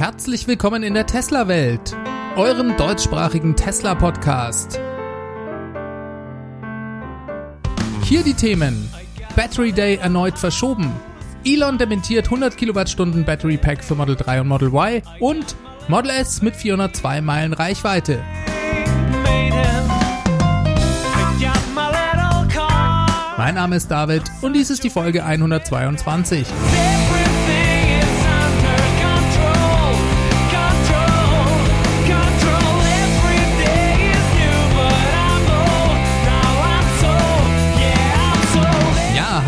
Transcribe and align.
Herzlich 0.00 0.46
willkommen 0.46 0.82
in 0.82 0.94
der 0.94 1.04
Tesla-Welt, 1.04 1.94
eurem 2.36 2.74
deutschsprachigen 2.78 3.54
Tesla-Podcast. 3.54 4.80
Hier 8.04 8.22
die 8.22 8.32
Themen. 8.32 8.88
Battery 9.36 9.72
Day 9.72 9.96
erneut 9.96 10.38
verschoben. 10.38 10.90
Elon 11.44 11.76
dementiert 11.76 12.24
100 12.24 12.56
Kilowattstunden 12.56 13.26
Battery 13.26 13.58
Pack 13.58 13.84
für 13.84 13.94
Model 13.94 14.16
3 14.16 14.40
und 14.40 14.48
Model 14.48 14.68
Y 14.68 15.02
und 15.20 15.54
Model 15.88 16.12
S 16.12 16.40
mit 16.40 16.56
402 16.56 17.20
Meilen 17.20 17.52
Reichweite. 17.52 18.22
Mein 23.36 23.54
Name 23.54 23.76
ist 23.76 23.90
David 23.90 24.22
und 24.40 24.54
dies 24.54 24.70
ist 24.70 24.82
die 24.82 24.88
Folge 24.88 25.26
122. 25.26 26.46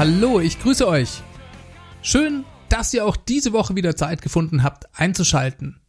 hallo, 0.02 0.40
ich 0.40 0.58
grüße 0.58 0.88
euch. 0.88 1.22
Schön, 2.02 2.44
dass 2.68 2.92
ihr 2.92 3.06
auch 3.06 3.16
diese 3.16 3.52
Woche 3.52 3.76
wieder 3.76 3.94
Zeit 3.94 4.20
gefunden 4.20 4.64
habt, 4.64 4.86
einzuschalten. 4.98 5.80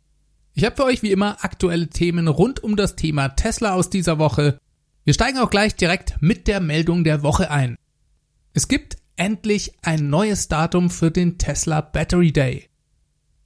Ich 0.54 0.66
habe 0.66 0.76
für 0.76 0.84
euch 0.84 1.02
wie 1.02 1.12
immer 1.12 1.44
aktuelle 1.44 1.88
Themen 1.88 2.28
rund 2.28 2.64
um 2.64 2.76
das 2.76 2.96
Thema 2.96 3.30
Tesla 3.30 3.74
aus 3.74 3.90
dieser 3.90 4.20
Woche. 4.20 4.60
Wir 5.04 5.16
steigen 5.16 5.40
auch 5.40 5.50
gleich 5.50 5.76
direkt 5.76 6.22
mit 6.22 6.48
der 6.48 6.60
Meldung 6.60 7.04
der 7.04 7.24
Woche 7.24 7.50
ein. 7.50 7.76
Es 8.54 8.68
gibt 8.68 8.98
endlich 9.16 9.74
ein 9.82 10.12
neues 10.12 10.48
Datum 10.48 10.92
für 10.92 11.10
den 11.10 11.40
Tesla 11.40 11.82
Battery 11.82 12.32
Day. 12.32 12.70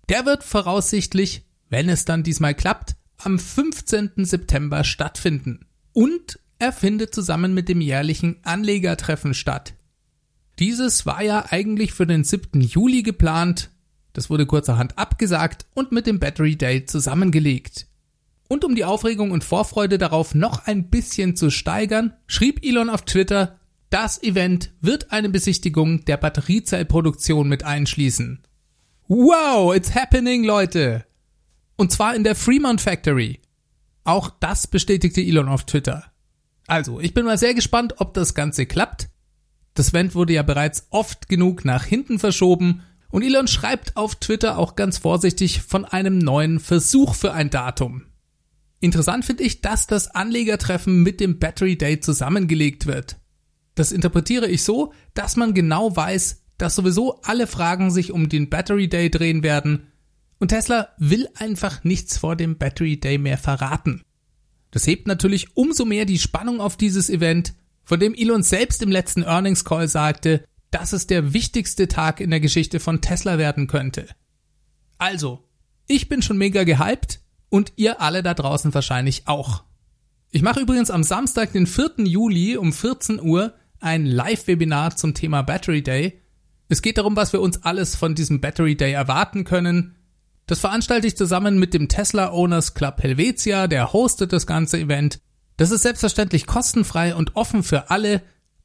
Der 0.09 0.25
wird 0.25 0.43
voraussichtlich, 0.43 1.45
wenn 1.69 1.87
es 1.87 2.03
dann 2.03 2.23
diesmal 2.23 2.55
klappt, 2.55 2.97
am 3.19 3.39
15. 3.39 4.11
September 4.17 4.83
stattfinden. 4.83 5.65
Und 5.93 6.41
er 6.59 6.73
findet 6.73 7.15
zusammen 7.15 7.53
mit 7.53 7.69
dem 7.69 7.79
jährlichen 7.79 8.43
Anlegertreffen 8.43 9.33
statt. 9.33 9.76
Dieses 10.59 11.05
war 11.05 11.21
ja 11.21 11.45
eigentlich 11.49 11.93
für 11.93 12.07
den 12.07 12.23
7. 12.23 12.61
Juli 12.61 13.03
geplant, 13.03 13.69
das 14.13 14.29
wurde 14.29 14.47
kurzerhand 14.47 14.97
abgesagt 14.97 15.67
und 15.75 15.91
mit 15.91 16.07
dem 16.07 16.19
Battery 16.19 16.55
Day 16.55 16.85
zusammengelegt. 16.85 17.87
Und 18.47 18.65
um 18.65 18.75
die 18.75 18.85
Aufregung 18.85 19.31
und 19.31 19.43
Vorfreude 19.43 19.97
darauf 19.97 20.33
noch 20.33 20.65
ein 20.65 20.89
bisschen 20.89 21.35
zu 21.35 21.51
steigern, 21.51 22.13
schrieb 22.25 22.65
Elon 22.65 22.89
auf 22.89 23.03
Twitter, 23.03 23.59
das 23.89 24.21
Event 24.23 24.71
wird 24.81 25.11
eine 25.11 25.29
Besichtigung 25.29 26.03
der 26.05 26.17
Batteriezellproduktion 26.17 27.47
mit 27.47 27.63
einschließen. 27.63 28.41
Wow, 29.07 29.75
it's 29.75 29.95
happening, 29.95 30.43
Leute! 30.43 31.05
Und 31.77 31.91
zwar 31.91 32.15
in 32.15 32.23
der 32.23 32.35
Fremont 32.35 32.81
Factory. 32.81 33.39
Auch 34.03 34.29
das 34.29 34.67
bestätigte 34.67 35.21
Elon 35.21 35.47
auf 35.47 35.65
Twitter. 35.65 36.05
Also, 36.65 36.99
ich 36.99 37.13
bin 37.13 37.25
mal 37.25 37.37
sehr 37.37 37.53
gespannt, 37.53 37.95
ob 37.97 38.13
das 38.13 38.33
Ganze 38.33 38.65
klappt. 38.65 39.09
Das 39.77 39.89
Event 39.89 40.15
wurde 40.15 40.33
ja 40.33 40.41
bereits 40.41 40.87
oft 40.89 41.29
genug 41.29 41.63
nach 41.63 41.85
hinten 41.85 42.17
verschoben 42.17 42.81
und 43.11 43.21
Elon 43.21 43.47
schreibt 43.47 43.95
auf 43.95 44.15
Twitter 44.15 44.57
auch 44.57 44.75
ganz 44.75 44.97
vorsichtig 44.97 45.61
von 45.61 45.85
einem 45.85 46.17
neuen 46.17 46.59
Versuch 46.59 47.13
für 47.13 47.31
ein 47.31 47.51
Datum. 47.51 48.07
Interessant 48.79 49.23
finde 49.23 49.43
ich, 49.43 49.61
dass 49.61 49.85
das 49.85 50.07
Anlegertreffen 50.07 51.03
mit 51.03 51.19
dem 51.19 51.37
Battery 51.37 51.77
Day 51.77 51.99
zusammengelegt 51.99 52.87
wird. 52.87 53.17
Das 53.75 53.91
interpretiere 53.91 54.47
ich 54.47 54.63
so, 54.63 54.93
dass 55.13 55.35
man 55.35 55.53
genau 55.53 55.95
weiß, 55.95 56.41
dass 56.57 56.73
sowieso 56.73 57.21
alle 57.21 57.45
Fragen 57.45 57.91
sich 57.91 58.11
um 58.11 58.29
den 58.29 58.49
Battery 58.49 58.89
Day 58.89 59.11
drehen 59.11 59.43
werden 59.43 59.91
und 60.39 60.47
Tesla 60.47 60.87
will 60.97 61.27
einfach 61.35 61.83
nichts 61.83 62.17
vor 62.17 62.35
dem 62.35 62.57
Battery 62.57 62.99
Day 62.99 63.19
mehr 63.19 63.37
verraten. 63.37 64.01
Das 64.71 64.87
hebt 64.87 65.05
natürlich 65.05 65.55
umso 65.55 65.85
mehr 65.85 66.05
die 66.05 66.17
Spannung 66.17 66.61
auf 66.61 66.77
dieses 66.77 67.11
Event 67.11 67.53
von 67.87 68.01
dem 68.01 68.13
Elon 68.13 68.43
selbst 68.43 68.83
im 68.83 68.91
letzten 68.91 69.23
Earnings 69.23 69.63
Call 69.63 69.87
sagte, 69.87 70.43
dass 70.71 70.91
es 70.91 71.07
der 71.07 71.31
wichtigste 71.31 71.87
Tag 71.87 72.19
in 72.19 72.31
der 72.31 72.41
Geschichte 72.41 72.81
von 72.81 72.99
Tesla 72.99 73.37
werden 73.37 73.67
könnte. 73.67 74.07
Also, 74.97 75.47
ich 75.87 76.09
bin 76.09 76.21
schon 76.21 76.37
mega 76.37 76.65
gehypt 76.65 77.21
und 77.47 77.71
ihr 77.77 78.01
alle 78.01 78.23
da 78.23 78.33
draußen 78.33 78.73
wahrscheinlich 78.73 79.29
auch. 79.29 79.63
Ich 80.31 80.41
mache 80.41 80.59
übrigens 80.59 80.91
am 80.91 81.01
Samstag, 81.01 81.53
den 81.53 81.65
4. 81.65 81.91
Juli 81.99 82.57
um 82.57 82.73
14 82.73 83.21
Uhr 83.21 83.53
ein 83.79 84.05
Live-Webinar 84.05 84.97
zum 84.97 85.13
Thema 85.13 85.43
Battery 85.43 85.81
Day. 85.81 86.21
Es 86.67 86.81
geht 86.81 86.97
darum, 86.97 87.15
was 87.15 87.31
wir 87.31 87.39
uns 87.39 87.63
alles 87.63 87.95
von 87.95 88.15
diesem 88.15 88.41
Battery 88.41 88.75
Day 88.75 88.91
erwarten 88.91 89.45
können. 89.45 89.95
Das 90.45 90.59
veranstalte 90.59 91.07
ich 91.07 91.15
zusammen 91.15 91.57
mit 91.57 91.73
dem 91.73 91.87
Tesla 91.87 92.33
Owners 92.33 92.73
Club 92.73 93.01
Helvetia, 93.01 93.67
der 93.67 93.93
hostet 93.93 94.33
das 94.33 94.45
ganze 94.45 94.77
Event. 94.77 95.21
Das 95.57 95.71
ist 95.71 95.81
selbstverständlich 95.81 96.45
kostenfrei 96.45 97.15
und 97.15 97.35
offen 97.35 97.63
für 97.63 97.89
alle. 97.89 98.21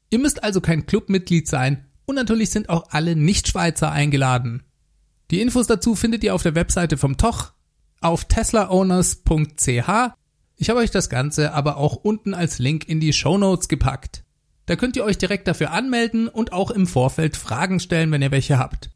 Ihr 0.09 0.19
müsst 0.19 0.43
also 0.43 0.61
kein 0.61 0.85
Clubmitglied 0.85 1.47
sein 1.47 1.85
und 2.05 2.15
natürlich 2.15 2.51
sind 2.51 2.69
auch 2.69 2.85
alle 2.91 3.15
Nicht-Schweizer 3.15 3.91
eingeladen. 3.91 4.63
Die 5.31 5.41
Infos 5.41 5.67
dazu 5.67 5.95
findet 5.95 6.23
ihr 6.23 6.35
auf 6.35 6.43
der 6.43 6.55
Webseite 6.55 6.97
vom 6.97 7.17
Toch 7.17 7.53
auf 7.99 8.25
teslaowners.ch. 8.25 9.89
Ich 10.55 10.69
habe 10.69 10.79
euch 10.79 10.91
das 10.91 11.09
Ganze 11.09 11.53
aber 11.53 11.77
auch 11.77 11.95
unten 11.95 12.33
als 12.33 12.59
Link 12.59 12.87
in 12.87 12.99
die 12.99 13.13
Show 13.13 13.37
Notes 13.37 13.67
gepackt. 13.67 14.23
Da 14.67 14.75
könnt 14.75 14.95
ihr 14.95 15.03
euch 15.03 15.17
direkt 15.17 15.47
dafür 15.47 15.71
anmelden 15.71 16.27
und 16.27 16.53
auch 16.53 16.69
im 16.69 16.85
Vorfeld 16.85 17.35
Fragen 17.35 17.79
stellen, 17.79 18.11
wenn 18.11 18.21
ihr 18.21 18.31
welche 18.31 18.59
habt. 18.59 18.91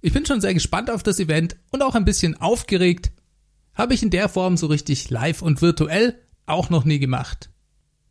Ich 0.00 0.12
bin 0.12 0.26
schon 0.26 0.40
sehr 0.40 0.54
gespannt 0.54 0.90
auf 0.90 1.02
das 1.02 1.20
Event 1.20 1.56
und 1.70 1.82
auch 1.82 1.94
ein 1.94 2.04
bisschen 2.04 2.40
aufgeregt. 2.40 3.12
Habe 3.74 3.94
ich 3.94 4.02
in 4.02 4.10
der 4.10 4.28
Form 4.28 4.56
so 4.56 4.66
richtig 4.66 5.10
live 5.10 5.42
und 5.42 5.60
virtuell 5.60 6.20
auch 6.46 6.70
noch 6.70 6.84
nie 6.84 6.98
gemacht. 6.98 7.50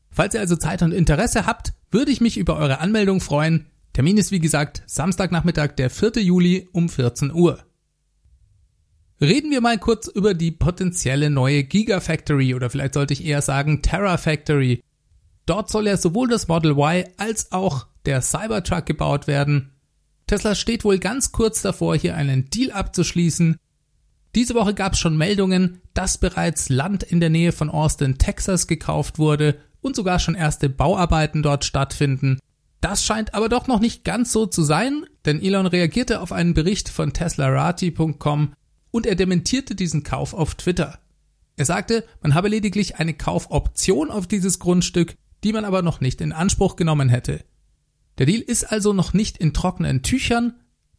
Falls 0.09 0.33
ihr 0.33 0.39
also 0.39 0.55
Zeit 0.55 0.81
und 0.81 0.91
Interesse 0.91 1.45
habt, 1.45 1.73
würde 1.91 2.11
ich 2.11 2.21
mich 2.21 2.38
über 2.38 2.57
eure 2.57 2.79
Anmeldung 2.79 3.21
freuen. 3.21 3.67
Termin 3.94 4.17
ist 4.17 4.31
wie 4.31 4.39
gesagt 4.39 4.83
Samstagnachmittag, 4.85 5.75
der 5.75 5.89
4. 5.89 6.21
Juli 6.21 6.67
um 6.71 6.89
14 6.89 7.31
Uhr. 7.31 7.63
Reden 9.21 9.51
wir 9.51 9.61
mal 9.61 9.77
kurz 9.77 10.07
über 10.07 10.33
die 10.33 10.51
potenzielle 10.51 11.29
neue 11.29 11.63
Gigafactory 11.63 12.55
oder 12.55 12.69
vielleicht 12.69 12.95
sollte 12.95 13.13
ich 13.13 13.23
eher 13.23 13.41
sagen 13.41 13.81
Terra 13.81 14.17
Factory. 14.17 14.83
Dort 15.45 15.69
soll 15.69 15.88
ja 15.88 15.97
sowohl 15.97 16.27
das 16.27 16.47
Model 16.47 16.71
Y 16.71 17.05
als 17.17 17.51
auch 17.51 17.88
der 18.05 18.21
Cybertruck 18.21 18.85
gebaut 18.85 19.27
werden. 19.27 19.71
Tesla 20.27 20.55
steht 20.55 20.83
wohl 20.83 21.00
ganz 21.00 21.31
kurz 21.31 21.61
davor, 21.61 21.95
hier 21.95 22.15
einen 22.15 22.50
Deal 22.50 22.71
abzuschließen. 22.71 23.57
Diese 24.35 24.55
Woche 24.55 24.73
gab 24.73 24.94
es 24.94 24.99
schon 24.99 25.17
Meldungen, 25.17 25.81
dass 25.94 26.17
bereits 26.17 26.69
Land 26.69 27.03
in 27.03 27.19
der 27.19 27.29
Nähe 27.29 27.51
von 27.51 27.69
Austin, 27.69 28.17
Texas 28.17 28.67
gekauft 28.67 29.19
wurde 29.19 29.59
und 29.81 29.95
sogar 29.95 30.17
schon 30.19 30.35
erste 30.35 30.69
Bauarbeiten 30.69 31.44
dort 31.44 31.66
stattfinden. 31.66 32.39
Das 32.81 33.05
scheint 33.05 33.33
aber 33.33 33.47
doch 33.47 33.67
noch 33.67 33.79
nicht 33.79 34.03
ganz 34.03 34.31
so 34.31 34.45
zu 34.45 34.63
sein, 34.63 35.05
denn 35.25 35.41
Elon 35.41 35.67
reagierte 35.67 36.19
auf 36.19 36.31
einen 36.31 36.53
Bericht 36.53 36.89
von 36.89 37.13
teslarati.com 37.13 38.53
und 38.91 39.05
er 39.05 39.16
dementierte 39.16 39.75
diesen 39.75 40.03
Kauf 40.03 40.33
auf 40.33 40.55
Twitter. 40.55 41.00
Er 41.55 41.65
sagte, 41.65 42.03
man 42.21 42.33
habe 42.33 42.50
lediglich 42.50 42.97
eine 42.97 43.13
Kaufoption 43.13 44.09
auf 44.09 44.27
dieses 44.27 44.59
Grundstück, 44.59 45.15
die 45.44 45.53
man 45.53 45.65
aber 45.65 45.81
noch 45.81 46.01
nicht 46.01 46.19
in 46.21 46.31
Anspruch 46.31 46.75
genommen 46.75 47.09
hätte. 47.09 47.44
Der 48.17 48.25
Deal 48.25 48.41
ist 48.41 48.65
also 48.71 48.94
noch 48.94 49.13
nicht 49.13 49.38
in 49.38 49.53
trockenen 49.53 50.01
Tüchern, 50.01 50.55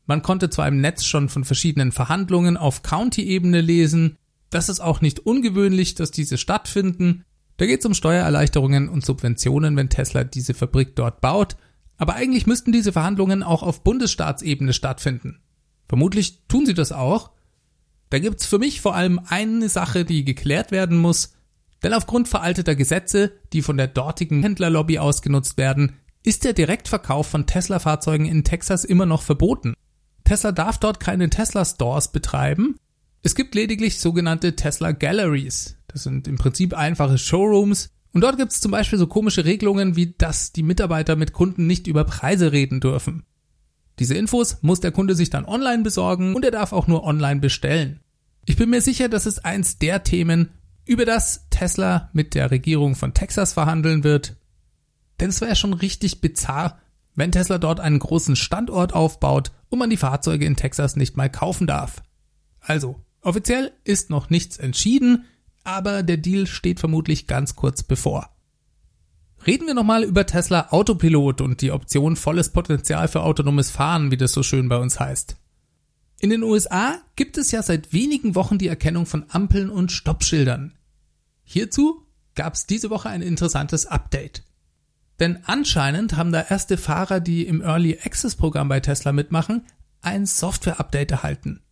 man 0.06 0.22
konnte 0.22 0.50
zwar 0.50 0.68
im 0.68 0.80
Netz 0.80 1.04
schon 1.04 1.28
von 1.28 1.44
verschiedenen 1.44 1.92
Verhandlungen 1.92 2.56
auf 2.56 2.82
County-Ebene 2.82 3.60
lesen, 3.60 4.16
das 4.50 4.68
ist 4.68 4.80
auch 4.80 5.00
nicht 5.00 5.20
ungewöhnlich, 5.20 5.96
dass 5.96 6.12
diese 6.12 6.38
stattfinden. 6.38 7.24
Da 7.56 7.66
geht 7.66 7.80
es 7.80 7.86
um 7.86 7.94
Steuererleichterungen 7.94 8.88
und 8.88 9.04
Subventionen, 9.04 9.76
wenn 9.76 9.88
Tesla 9.88 10.22
diese 10.22 10.54
Fabrik 10.54 10.94
dort 10.94 11.20
baut, 11.20 11.56
aber 11.96 12.14
eigentlich 12.14 12.46
müssten 12.46 12.70
diese 12.70 12.92
Verhandlungen 12.92 13.42
auch 13.42 13.62
auf 13.62 13.82
Bundesstaatsebene 13.82 14.72
stattfinden. 14.72 15.40
Vermutlich 15.88 16.46
tun 16.46 16.66
sie 16.66 16.74
das 16.74 16.92
auch. 16.92 17.30
Da 18.10 18.18
gibt's 18.18 18.46
für 18.46 18.58
mich 18.58 18.80
vor 18.80 18.94
allem 18.94 19.20
eine 19.28 19.68
Sache, 19.68 20.04
die 20.04 20.24
geklärt 20.24 20.70
werden 20.70 20.98
muss, 20.98 21.34
denn 21.82 21.92
aufgrund 21.92 22.28
veralteter 22.28 22.74
Gesetze, 22.74 23.32
die 23.52 23.62
von 23.62 23.76
der 23.76 23.88
dortigen 23.88 24.42
Händlerlobby 24.42 24.98
ausgenutzt 24.98 25.58
werden, 25.58 25.94
ist 26.22 26.44
der 26.44 26.52
Direktverkauf 26.52 27.26
von 27.26 27.46
Tesla-Fahrzeugen 27.46 28.24
in 28.24 28.44
Texas 28.44 28.84
immer 28.84 29.04
noch 29.04 29.22
verboten. 29.22 29.74
Tesla 30.24 30.52
darf 30.52 30.78
dort 30.78 31.00
keine 31.00 31.30
Tesla 31.30 31.64
Stores 31.64 32.08
betreiben. 32.08 32.76
Es 33.22 33.34
gibt 33.34 33.54
lediglich 33.54 34.00
sogenannte 34.00 34.56
Tesla 34.56 34.92
Galleries. 34.92 35.76
Das 35.86 36.02
sind 36.02 36.26
im 36.26 36.36
Prinzip 36.36 36.74
einfache 36.74 37.18
Showrooms. 37.18 37.90
Und 38.12 38.20
dort 38.20 38.36
gibt 38.36 38.52
es 38.52 38.60
zum 38.60 38.70
Beispiel 38.70 38.98
so 38.98 39.06
komische 39.06 39.44
Regelungen, 39.44 39.96
wie 39.96 40.14
dass 40.16 40.52
die 40.52 40.62
Mitarbeiter 40.62 41.16
mit 41.16 41.32
Kunden 41.32 41.66
nicht 41.66 41.86
über 41.86 42.04
Preise 42.04 42.52
reden 42.52 42.80
dürfen. 42.80 43.24
Diese 43.98 44.14
Infos 44.14 44.58
muss 44.62 44.80
der 44.80 44.92
Kunde 44.92 45.14
sich 45.14 45.30
dann 45.30 45.44
online 45.44 45.82
besorgen 45.82 46.34
und 46.34 46.44
er 46.44 46.50
darf 46.50 46.72
auch 46.72 46.86
nur 46.86 47.04
online 47.04 47.40
bestellen. 47.40 48.00
Ich 48.44 48.56
bin 48.56 48.70
mir 48.70 48.80
sicher, 48.80 49.08
das 49.08 49.26
ist 49.26 49.44
eins 49.44 49.78
der 49.78 50.04
Themen, 50.04 50.50
über 50.84 51.04
das 51.04 51.46
Tesla 51.50 52.10
mit 52.12 52.34
der 52.34 52.50
Regierung 52.50 52.94
von 52.94 53.14
Texas 53.14 53.52
verhandeln 53.52 54.04
wird. 54.04 54.36
Denn 55.20 55.30
es 55.30 55.40
wäre 55.40 55.56
schon 55.56 55.72
richtig 55.72 56.20
bizarr, 56.20 56.78
wenn 57.14 57.32
Tesla 57.32 57.58
dort 57.58 57.80
einen 57.80 57.98
großen 57.98 58.36
Standort 58.36 58.92
aufbaut 58.92 59.52
und 59.68 59.78
man 59.78 59.90
die 59.90 59.96
Fahrzeuge 59.96 60.46
in 60.46 60.56
Texas 60.56 60.96
nicht 60.96 61.16
mal 61.16 61.30
kaufen 61.30 61.66
darf. 61.66 62.02
Also, 62.60 63.04
Offiziell 63.24 63.72
ist 63.84 64.10
noch 64.10 64.28
nichts 64.28 64.58
entschieden, 64.58 65.24
aber 65.64 66.02
der 66.02 66.18
Deal 66.18 66.46
steht 66.46 66.78
vermutlich 66.78 67.26
ganz 67.26 67.56
kurz 67.56 67.82
bevor. 67.82 68.28
Reden 69.46 69.66
wir 69.66 69.74
nochmal 69.74 70.04
über 70.04 70.26
Tesla 70.26 70.68
Autopilot 70.70 71.40
und 71.40 71.62
die 71.62 71.70
Option 71.70 72.16
volles 72.16 72.50
Potenzial 72.50 73.08
für 73.08 73.22
autonomes 73.22 73.70
Fahren, 73.70 74.10
wie 74.10 74.18
das 74.18 74.32
so 74.32 74.42
schön 74.42 74.68
bei 74.68 74.76
uns 74.76 75.00
heißt. 75.00 75.36
In 76.20 76.30
den 76.30 76.42
USA 76.42 76.98
gibt 77.16 77.38
es 77.38 77.50
ja 77.50 77.62
seit 77.62 77.94
wenigen 77.94 78.34
Wochen 78.34 78.58
die 78.58 78.68
Erkennung 78.68 79.06
von 79.06 79.24
Ampeln 79.30 79.70
und 79.70 79.90
Stoppschildern. 79.90 80.74
Hierzu 81.44 82.06
gab 82.34 82.54
es 82.54 82.66
diese 82.66 82.90
Woche 82.90 83.08
ein 83.08 83.22
interessantes 83.22 83.86
Update. 83.86 84.44
Denn 85.20 85.38
anscheinend 85.44 86.16
haben 86.16 86.32
da 86.32 86.42
erste 86.42 86.76
Fahrer, 86.76 87.20
die 87.20 87.46
im 87.46 87.62
Early 87.62 87.98
Access 88.04 88.34
Programm 88.34 88.68
bei 88.68 88.80
Tesla 88.80 89.12
mitmachen, 89.12 89.62
ein 90.02 90.26
Software-Update 90.26 91.12
erhalten. 91.12 91.62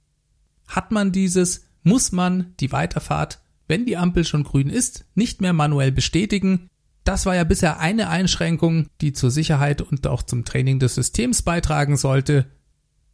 Hat 0.66 0.90
man 0.90 1.12
dieses, 1.12 1.66
muss 1.82 2.12
man 2.12 2.54
die 2.60 2.72
Weiterfahrt, 2.72 3.40
wenn 3.68 3.84
die 3.84 3.96
Ampel 3.96 4.24
schon 4.24 4.44
grün 4.44 4.70
ist, 4.70 5.06
nicht 5.14 5.40
mehr 5.40 5.52
manuell 5.52 5.92
bestätigen. 5.92 6.68
Das 7.04 7.26
war 7.26 7.34
ja 7.34 7.44
bisher 7.44 7.80
eine 7.80 8.08
Einschränkung, 8.08 8.86
die 9.00 9.12
zur 9.12 9.30
Sicherheit 9.30 9.82
und 9.82 10.06
auch 10.06 10.22
zum 10.22 10.44
Training 10.44 10.78
des 10.78 10.94
Systems 10.94 11.42
beitragen 11.42 11.96
sollte. 11.96 12.46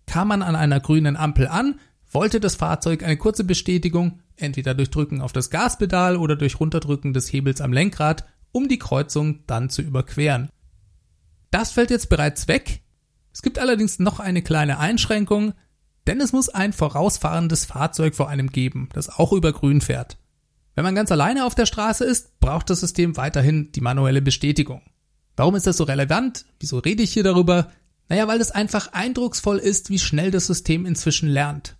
Kam 0.06 0.28
man 0.28 0.42
an 0.42 0.56
einer 0.56 0.80
grünen 0.80 1.16
Ampel 1.16 1.48
an, 1.48 1.80
wollte 2.10 2.40
das 2.40 2.56
Fahrzeug 2.56 3.02
eine 3.02 3.16
kurze 3.16 3.44
Bestätigung, 3.44 4.20
entweder 4.36 4.74
durch 4.74 4.90
Drücken 4.90 5.20
auf 5.20 5.32
das 5.32 5.50
Gaspedal 5.50 6.16
oder 6.16 6.36
durch 6.36 6.60
Runterdrücken 6.60 7.12
des 7.12 7.32
Hebels 7.32 7.60
am 7.60 7.72
Lenkrad, 7.72 8.26
um 8.52 8.68
die 8.68 8.78
Kreuzung 8.78 9.46
dann 9.46 9.70
zu 9.70 9.82
überqueren. 9.82 10.50
Das 11.50 11.72
fällt 11.72 11.90
jetzt 11.90 12.08
bereits 12.08 12.48
weg. 12.48 12.82
Es 13.32 13.42
gibt 13.42 13.58
allerdings 13.58 13.98
noch 13.98 14.20
eine 14.20 14.42
kleine 14.42 14.78
Einschränkung, 14.78 15.54
denn 16.06 16.20
es 16.20 16.32
muss 16.32 16.48
ein 16.48 16.72
vorausfahrendes 16.72 17.66
Fahrzeug 17.66 18.14
vor 18.14 18.28
einem 18.28 18.50
geben, 18.50 18.88
das 18.92 19.08
auch 19.08 19.32
über 19.32 19.52
grün 19.52 19.80
fährt. 19.80 20.16
Wenn 20.74 20.84
man 20.84 20.94
ganz 20.94 21.10
alleine 21.10 21.44
auf 21.44 21.54
der 21.54 21.66
Straße 21.66 22.04
ist, 22.04 22.38
braucht 22.40 22.70
das 22.70 22.80
System 22.80 23.16
weiterhin 23.16 23.72
die 23.72 23.80
manuelle 23.80 24.22
Bestätigung. 24.22 24.82
Warum 25.36 25.54
ist 25.54 25.66
das 25.66 25.76
so 25.76 25.84
relevant? 25.84 26.46
Wieso 26.60 26.78
rede 26.78 27.02
ich 27.02 27.12
hier 27.12 27.24
darüber? 27.24 27.70
Naja, 28.08 28.26
weil 28.26 28.40
es 28.40 28.50
einfach 28.50 28.92
eindrucksvoll 28.92 29.58
ist, 29.58 29.90
wie 29.90 29.98
schnell 29.98 30.30
das 30.30 30.46
System 30.46 30.86
inzwischen 30.86 31.28
lernt. 31.28 31.76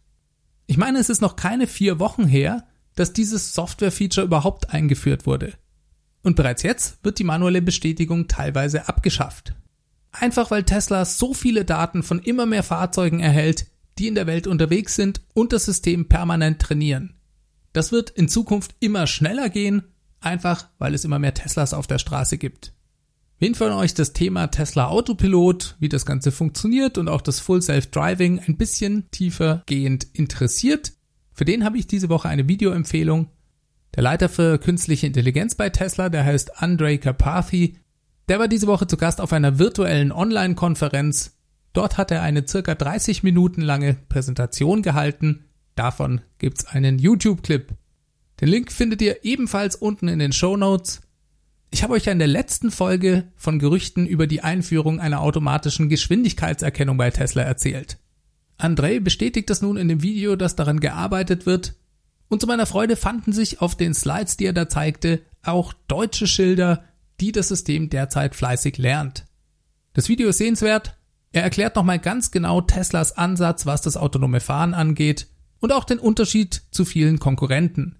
Ich 0.67 0.76
meine, 0.76 0.99
es 0.99 1.09
ist 1.09 1.23
noch 1.23 1.37
keine 1.37 1.67
vier 1.67 1.99
Wochen 1.99 2.26
her, 2.26 2.67
dass 2.94 3.12
dieses 3.12 3.55
Software-Feature 3.55 4.26
überhaupt 4.26 4.71
eingeführt 4.71 5.26
wurde. 5.26 5.55
Und 6.29 6.35
bereits 6.35 6.63
jetzt 6.63 7.03
wird 7.03 7.19
die 7.19 7.25
manuelle 7.25 7.63
Bestätigung 7.63 8.29
teilweise 8.29 8.87
abgeschafft. 8.87 9.55
Einfach 10.13 10.51
weil 10.51 10.63
Tesla 10.65 11.07
so 11.07 11.33
viele 11.33 11.65
Daten 11.65 12.03
von 12.03 12.19
immer 12.19 12.45
mehr 12.45 12.63
Fahrzeugen 12.63 13.21
erhält, 13.21 13.65
die 13.97 14.09
in 14.09 14.15
der 14.15 14.27
Welt 14.27 14.47
unterwegs 14.47 14.95
sind 14.95 15.23
und 15.33 15.55
das 15.55 15.65
System 15.65 16.07
permanent 16.11 16.61
trainieren. 16.61 17.15
Das 17.73 17.93
wird 17.93 18.11
in 18.11 18.29
Zukunft 18.29 18.75
immer 18.79 19.07
schneller 19.07 19.49
gehen, 19.49 19.85
einfach 20.21 20.69
weil 20.79 20.93
es 20.93 21.07
immer 21.07 21.19
mehr 21.19 21.33
Teslas 21.33 21.73
auf 21.73 21.87
der 21.87 21.99
Straße 21.99 22.37
gibt. 22.37 22.75
Wen 23.39 23.55
von 23.55 23.73
euch 23.73 23.95
das 23.95 24.13
Thema 24.13 24.49
Tesla 24.49 24.89
Autopilot, 24.89 25.77
wie 25.81 25.89
das 25.89 26.05
Ganze 26.05 26.31
funktioniert 26.31 26.99
und 26.99 27.09
auch 27.09 27.23
das 27.23 27.41
Full 27.41 27.63
Self 27.63 27.87
Driving 27.87 28.39
ein 28.41 28.59
bisschen 28.59 29.11
tiefer 29.13 29.63
gehend 29.65 30.07
interessiert, 30.13 30.93
für 31.33 31.47
den 31.47 31.65
habe 31.65 31.79
ich 31.79 31.87
diese 31.87 32.11
Woche 32.11 32.29
eine 32.29 32.49
Videoempfehlung. 32.49 33.31
Der 33.94 34.02
Leiter 34.02 34.29
für 34.29 34.58
künstliche 34.58 35.06
Intelligenz 35.06 35.55
bei 35.55 35.70
Tesla, 35.70 36.08
der 36.08 36.25
heißt 36.25 36.62
Andre 36.62 36.99
Karpathy, 36.99 37.76
der 38.29 38.38
war 38.38 38.49
diese 38.49 38.67
Woche 38.67 38.87
zu 38.87 38.96
Gast 38.96 39.20
auf 39.20 39.32
einer 39.32 39.58
virtuellen 39.58 40.12
Online-Konferenz. 40.12 41.38
Dort 41.73 41.96
hat 41.96 42.11
er 42.11 42.23
eine 42.23 42.46
circa 42.46 42.75
30 42.75 43.23
Minuten 43.23 43.62
lange 43.62 43.96
Präsentation 44.08 44.82
gehalten. 44.82 45.44
Davon 45.75 46.20
gibt's 46.38 46.67
einen 46.67 46.99
YouTube-Clip. 46.99 47.73
Den 48.40 48.49
Link 48.49 48.70
findet 48.70 49.00
ihr 49.00 49.25
ebenfalls 49.25 49.76
unten 49.76 50.08
in 50.08 50.19
den 50.19 50.32
Show 50.32 50.56
Notes. 50.56 51.00
Ich 51.70 51.82
habe 51.82 51.94
euch 51.94 52.05
ja 52.05 52.12
in 52.12 52.19
der 52.19 52.29
letzten 52.29 52.70
Folge 52.70 53.25
von 53.37 53.58
Gerüchten 53.58 54.06
über 54.06 54.26
die 54.26 54.43
Einführung 54.43 55.00
einer 55.00 55.20
automatischen 55.20 55.88
Geschwindigkeitserkennung 55.88 56.96
bei 56.96 57.11
Tesla 57.11 57.43
erzählt. 57.43 57.99
Andrei 58.56 59.00
bestätigt 59.00 59.50
das 59.50 59.62
nun 59.62 59.76
in 59.76 59.88
dem 59.88 60.02
Video, 60.02 60.37
dass 60.37 60.56
daran 60.56 60.81
gearbeitet 60.81 61.46
wird. 61.46 61.75
Und 62.29 62.41
zu 62.41 62.47
meiner 62.47 62.67
Freude 62.67 62.97
fanden 62.97 63.33
sich 63.33 63.61
auf 63.61 63.75
den 63.75 63.95
Slides, 63.95 64.37
die 64.37 64.47
er 64.47 64.53
da 64.53 64.69
zeigte, 64.69 65.23
auch 65.43 65.73
deutsche 65.89 66.27
Schilder, 66.27 66.85
die 67.21 67.33
das 67.33 67.49
System 67.49 67.91
derzeit 67.91 68.35
fleißig 68.35 68.79
lernt. 68.79 69.25
Das 69.95 70.09
Video 70.09 70.29
ist 70.29 70.39
sehenswert. 70.39 70.97
Er 71.33 71.43
erklärt 71.43 71.77
nochmal 71.77 71.99
ganz 71.99 72.31
genau 72.31 72.61
Teslas 72.61 73.17
Ansatz, 73.17 73.67
was 73.67 73.83
das 73.83 73.97
autonome 73.97 74.41
Fahren 74.41 74.75
angeht 74.75 75.29
und 75.61 75.73
auch 75.73 75.85
den 75.85 75.99
Unterschied 75.99 76.63
zu 76.71 76.85
vielen 76.85 77.19
Konkurrenten. 77.19 77.97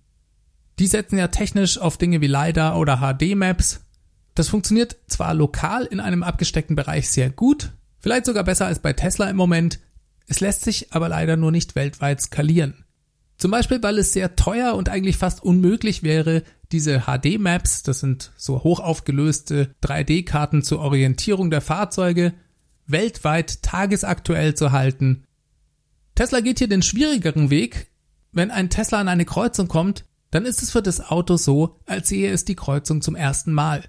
Die 0.79 0.87
setzen 0.87 1.19
ja 1.19 1.29
technisch 1.29 1.79
auf 1.79 1.99
Dinge 1.99 2.21
wie 2.21 2.29
LiDAR 2.29 2.79
oder 2.79 2.99
HD-Maps. 2.99 3.81
Das 4.35 4.49
funktioniert 4.49 4.97
zwar 5.09 5.35
lokal 5.35 5.85
in 5.85 5.99
einem 5.99 6.23
abgesteckten 6.23 6.77
Bereich 6.77 7.11
sehr 7.11 7.31
gut, 7.31 7.73
vielleicht 7.99 8.27
sogar 8.27 8.45
besser 8.45 8.67
als 8.67 8.79
bei 8.79 8.93
Tesla 8.93 9.29
im 9.29 9.37
Moment, 9.37 9.81
es 10.29 10.41
lässt 10.41 10.63
sich 10.63 10.93
aber 10.93 11.09
leider 11.09 11.37
nur 11.37 11.51
nicht 11.51 11.75
weltweit 11.75 12.21
skalieren. 12.21 12.85
Zum 13.39 13.53
Beispiel, 13.53 13.81
weil 13.83 13.99
es 13.99 14.13
sehr 14.13 14.35
teuer 14.35 14.75
und 14.75 14.89
eigentlich 14.89 15.17
fast 15.17 15.43
unmöglich 15.43 16.03
wäre, 16.03 16.43
diese 16.73 17.03
HD-Maps, 17.07 17.85
das 17.85 18.01
sind 18.01 18.33
so 18.37 18.65
hochaufgelöste 18.65 19.75
3D-Karten 19.83 20.63
zur 20.63 20.81
Orientierung 20.81 21.49
der 21.51 21.61
Fahrzeuge, 21.61 22.35
weltweit 22.87 23.63
tagesaktuell 23.63 24.55
zu 24.55 24.73
halten. 24.73 25.25
Tesla 26.17 26.41
geht 26.41 26.59
hier 26.59 26.69
den 26.69 26.83
schwierigeren 26.83 27.49
Weg. 27.49 27.93
Wenn 28.33 28.51
ein 28.51 28.71
Tesla 28.71 29.01
an 29.01 29.09
eine 29.09 29.25
Kreuzung 29.25 29.69
kommt, 29.69 30.05
dann 30.33 30.45
ist 30.45 30.63
es 30.63 30.73
für 30.73 30.83
das 30.83 31.01
Auto 31.01 31.37
so, 31.37 31.79
als 31.87 32.09
sehe 32.09 32.31
es 32.33 32.45
die 32.45 32.57
Kreuzung 32.57 33.03
zum 33.03 33.15
ersten 33.15 33.53
Mal. 33.53 33.85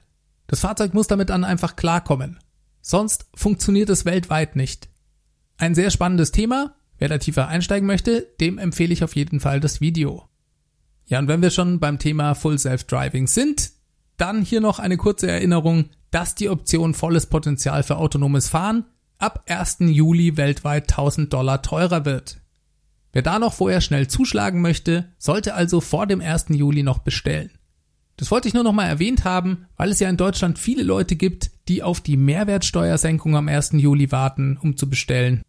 Das 0.47 0.61
Fahrzeug 0.61 0.93
muss 0.93 1.07
damit 1.07 1.31
dann 1.31 1.43
einfach 1.43 1.75
klarkommen. 1.75 2.39
Sonst 2.81 3.25
funktioniert 3.33 3.89
es 3.89 4.05
weltweit 4.05 4.55
nicht. 4.55 4.89
Ein 5.57 5.75
sehr 5.75 5.89
spannendes 5.89 6.31
Thema. 6.31 6.75
Wer 6.99 7.09
da 7.09 7.17
tiefer 7.17 7.47
einsteigen 7.47 7.87
möchte, 7.87 8.27
dem 8.39 8.57
empfehle 8.57 8.93
ich 8.93 9.03
auf 9.03 9.15
jeden 9.15 9.39
Fall 9.39 9.59
das 9.59 9.81
Video. 9.81 10.25
Ja, 11.07 11.17
und 11.17 11.27
wenn 11.27 11.41
wir 11.41 11.49
schon 11.49 11.79
beim 11.79 11.97
Thema 11.97 12.35
Full 12.35 12.59
Self-Driving 12.59 13.25
sind, 13.25 13.71
dann 14.17 14.43
hier 14.43 14.61
noch 14.61 14.79
eine 14.79 14.97
kurze 14.97 15.31
Erinnerung, 15.31 15.85
dass 16.11 16.35
die 16.35 16.49
Option 16.49 16.93
volles 16.93 17.25
Potenzial 17.25 17.83
für 17.83 17.97
autonomes 17.97 18.49
Fahren 18.49 18.85
ab 19.17 19.43
1. 19.47 19.77
Juli 19.79 20.37
weltweit 20.37 20.91
1000 20.91 21.33
Dollar 21.33 21.61
teurer 21.61 22.05
wird. 22.05 22.41
Wer 23.11 23.21
da 23.21 23.39
noch 23.39 23.53
vorher 23.53 23.81
schnell 23.81 24.07
zuschlagen 24.07 24.61
möchte, 24.61 25.11
sollte 25.18 25.56
also 25.56 25.81
vor 25.81 26.06
dem 26.06 26.21
1. 26.21 26.47
Juli 26.49 26.83
noch 26.83 26.99
bestellen. 26.99 27.51
Das 28.18 28.29
wollte 28.31 28.49
ich 28.49 28.53
nur 28.53 28.63
noch 28.63 28.73
mal 28.73 28.85
erwähnt 28.85 29.23
haben, 29.23 29.65
weil 29.77 29.89
es 29.89 29.99
ja 29.99 30.09
in 30.09 30.18
Deutschland 30.18 30.59
viele 30.59 30.83
Leute 30.83 31.15
gibt, 31.15 31.51
die 31.69 31.81
auf 31.81 32.01
die 32.01 32.18
Mehrwertsteuersenkung 32.18 33.35
am 33.35 33.47
1. 33.47 33.71
Juli 33.73 34.11
warten, 34.11 34.57
um 34.61 34.75
zu 34.75 34.89
bestellen. 34.89 35.41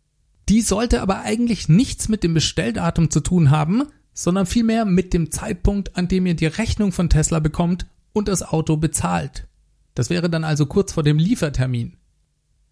Die 0.51 0.63
sollte 0.63 1.01
aber 1.01 1.21
eigentlich 1.21 1.69
nichts 1.69 2.09
mit 2.09 2.25
dem 2.25 2.35
Bestelldatum 2.35 3.09
zu 3.09 3.21
tun 3.21 3.53
haben, 3.53 3.85
sondern 4.13 4.47
vielmehr 4.47 4.85
mit 4.85 5.15
dem 5.15 5.31
Zeitpunkt, 5.31 5.97
an 5.97 6.09
dem 6.09 6.27
ihr 6.27 6.35
die 6.35 6.47
Rechnung 6.47 6.91
von 6.91 7.09
Tesla 7.09 7.39
bekommt 7.39 7.87
und 8.13 8.27
das 8.27 8.43
Auto 8.43 8.77
bezahlt. 8.77 9.47
Das 9.95 10.11
wäre 10.11 10.29
dann 10.29 10.43
also 10.43 10.67
kurz 10.67 10.93
vor 10.93 11.05
dem 11.05 11.19
Liefertermin. 11.19 11.97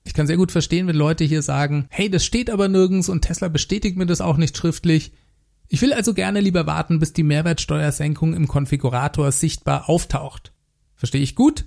Ich 0.03 0.13
kann 0.13 0.27
sehr 0.27 0.37
gut 0.37 0.51
verstehen, 0.51 0.89
wenn 0.89 0.97
Leute 0.97 1.23
hier 1.23 1.41
sagen, 1.41 1.87
hey, 1.89 2.11
das 2.11 2.25
steht 2.25 2.51
aber 2.51 2.67
nirgends 2.67 3.09
und 3.09 3.23
Tesla 3.23 3.47
bestätigt 3.47 3.97
mir 3.97 4.07
das 4.07 4.21
auch 4.21 4.39
nicht 4.39 4.57
schriftlich. 4.57 5.13
Ich 5.69 5.81
will 5.81 5.93
also 5.93 6.15
gerne 6.15 6.41
lieber 6.41 6.67
warten, 6.67 6.99
bis 6.99 7.13
die 7.13 7.23
Mehrwertsteuersenkung 7.23 8.35
im 8.35 8.49
Konfigurator 8.49 9.31
sichtbar 9.31 9.89
auftaucht. 9.89 10.53
Verstehe 10.97 11.23
ich 11.23 11.37
gut? 11.37 11.67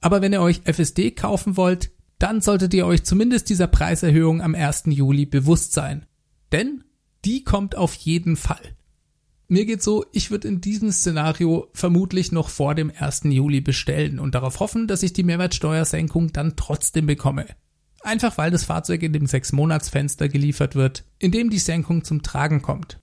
Aber 0.00 0.22
wenn 0.22 0.32
ihr 0.32 0.40
euch 0.40 0.62
FSD 0.64 1.10
kaufen 1.10 1.58
wollt, 1.58 1.90
dann 2.18 2.40
solltet 2.40 2.74
ihr 2.74 2.86
euch 2.86 3.04
zumindest 3.04 3.48
dieser 3.48 3.66
Preiserhöhung 3.66 4.40
am 4.40 4.54
1. 4.54 4.84
Juli 4.86 5.26
bewusst 5.26 5.72
sein. 5.72 6.06
Denn 6.52 6.84
die 7.24 7.44
kommt 7.44 7.76
auf 7.76 7.94
jeden 7.94 8.36
Fall. 8.36 8.76
Mir 9.48 9.66
geht 9.66 9.82
so, 9.82 10.06
ich 10.12 10.30
würde 10.30 10.48
in 10.48 10.60
diesem 10.60 10.90
Szenario 10.90 11.68
vermutlich 11.74 12.32
noch 12.32 12.48
vor 12.48 12.74
dem 12.74 12.90
1. 12.96 13.22
Juli 13.24 13.60
bestellen 13.60 14.18
und 14.18 14.34
darauf 14.34 14.60
hoffen, 14.60 14.86
dass 14.86 15.02
ich 15.02 15.12
die 15.12 15.22
Mehrwertsteuersenkung 15.22 16.32
dann 16.32 16.56
trotzdem 16.56 17.06
bekomme. 17.06 17.46
Einfach 18.00 18.38
weil 18.38 18.50
das 18.50 18.64
Fahrzeug 18.64 19.02
in 19.02 19.12
dem 19.12 19.26
6-Monats-Fenster 19.26 20.28
geliefert 20.28 20.74
wird, 20.74 21.04
in 21.18 21.30
dem 21.30 21.50
die 21.50 21.58
Senkung 21.58 22.04
zum 22.04 22.22
Tragen 22.22 22.62
kommt. 22.62 23.00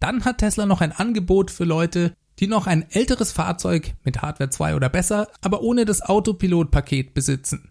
Dann 0.00 0.24
hat 0.24 0.38
Tesla 0.38 0.66
noch 0.66 0.80
ein 0.80 0.92
Angebot 0.92 1.50
für 1.50 1.64
Leute, 1.64 2.14
die 2.40 2.46
noch 2.46 2.66
ein 2.66 2.88
älteres 2.90 3.32
Fahrzeug 3.32 3.94
mit 4.04 4.22
Hardware 4.22 4.50
2 4.50 4.74
oder 4.74 4.88
besser, 4.88 5.28
aber 5.40 5.62
ohne 5.62 5.84
das 5.84 6.02
Autopilot-Paket 6.02 7.14
besitzen. 7.14 7.70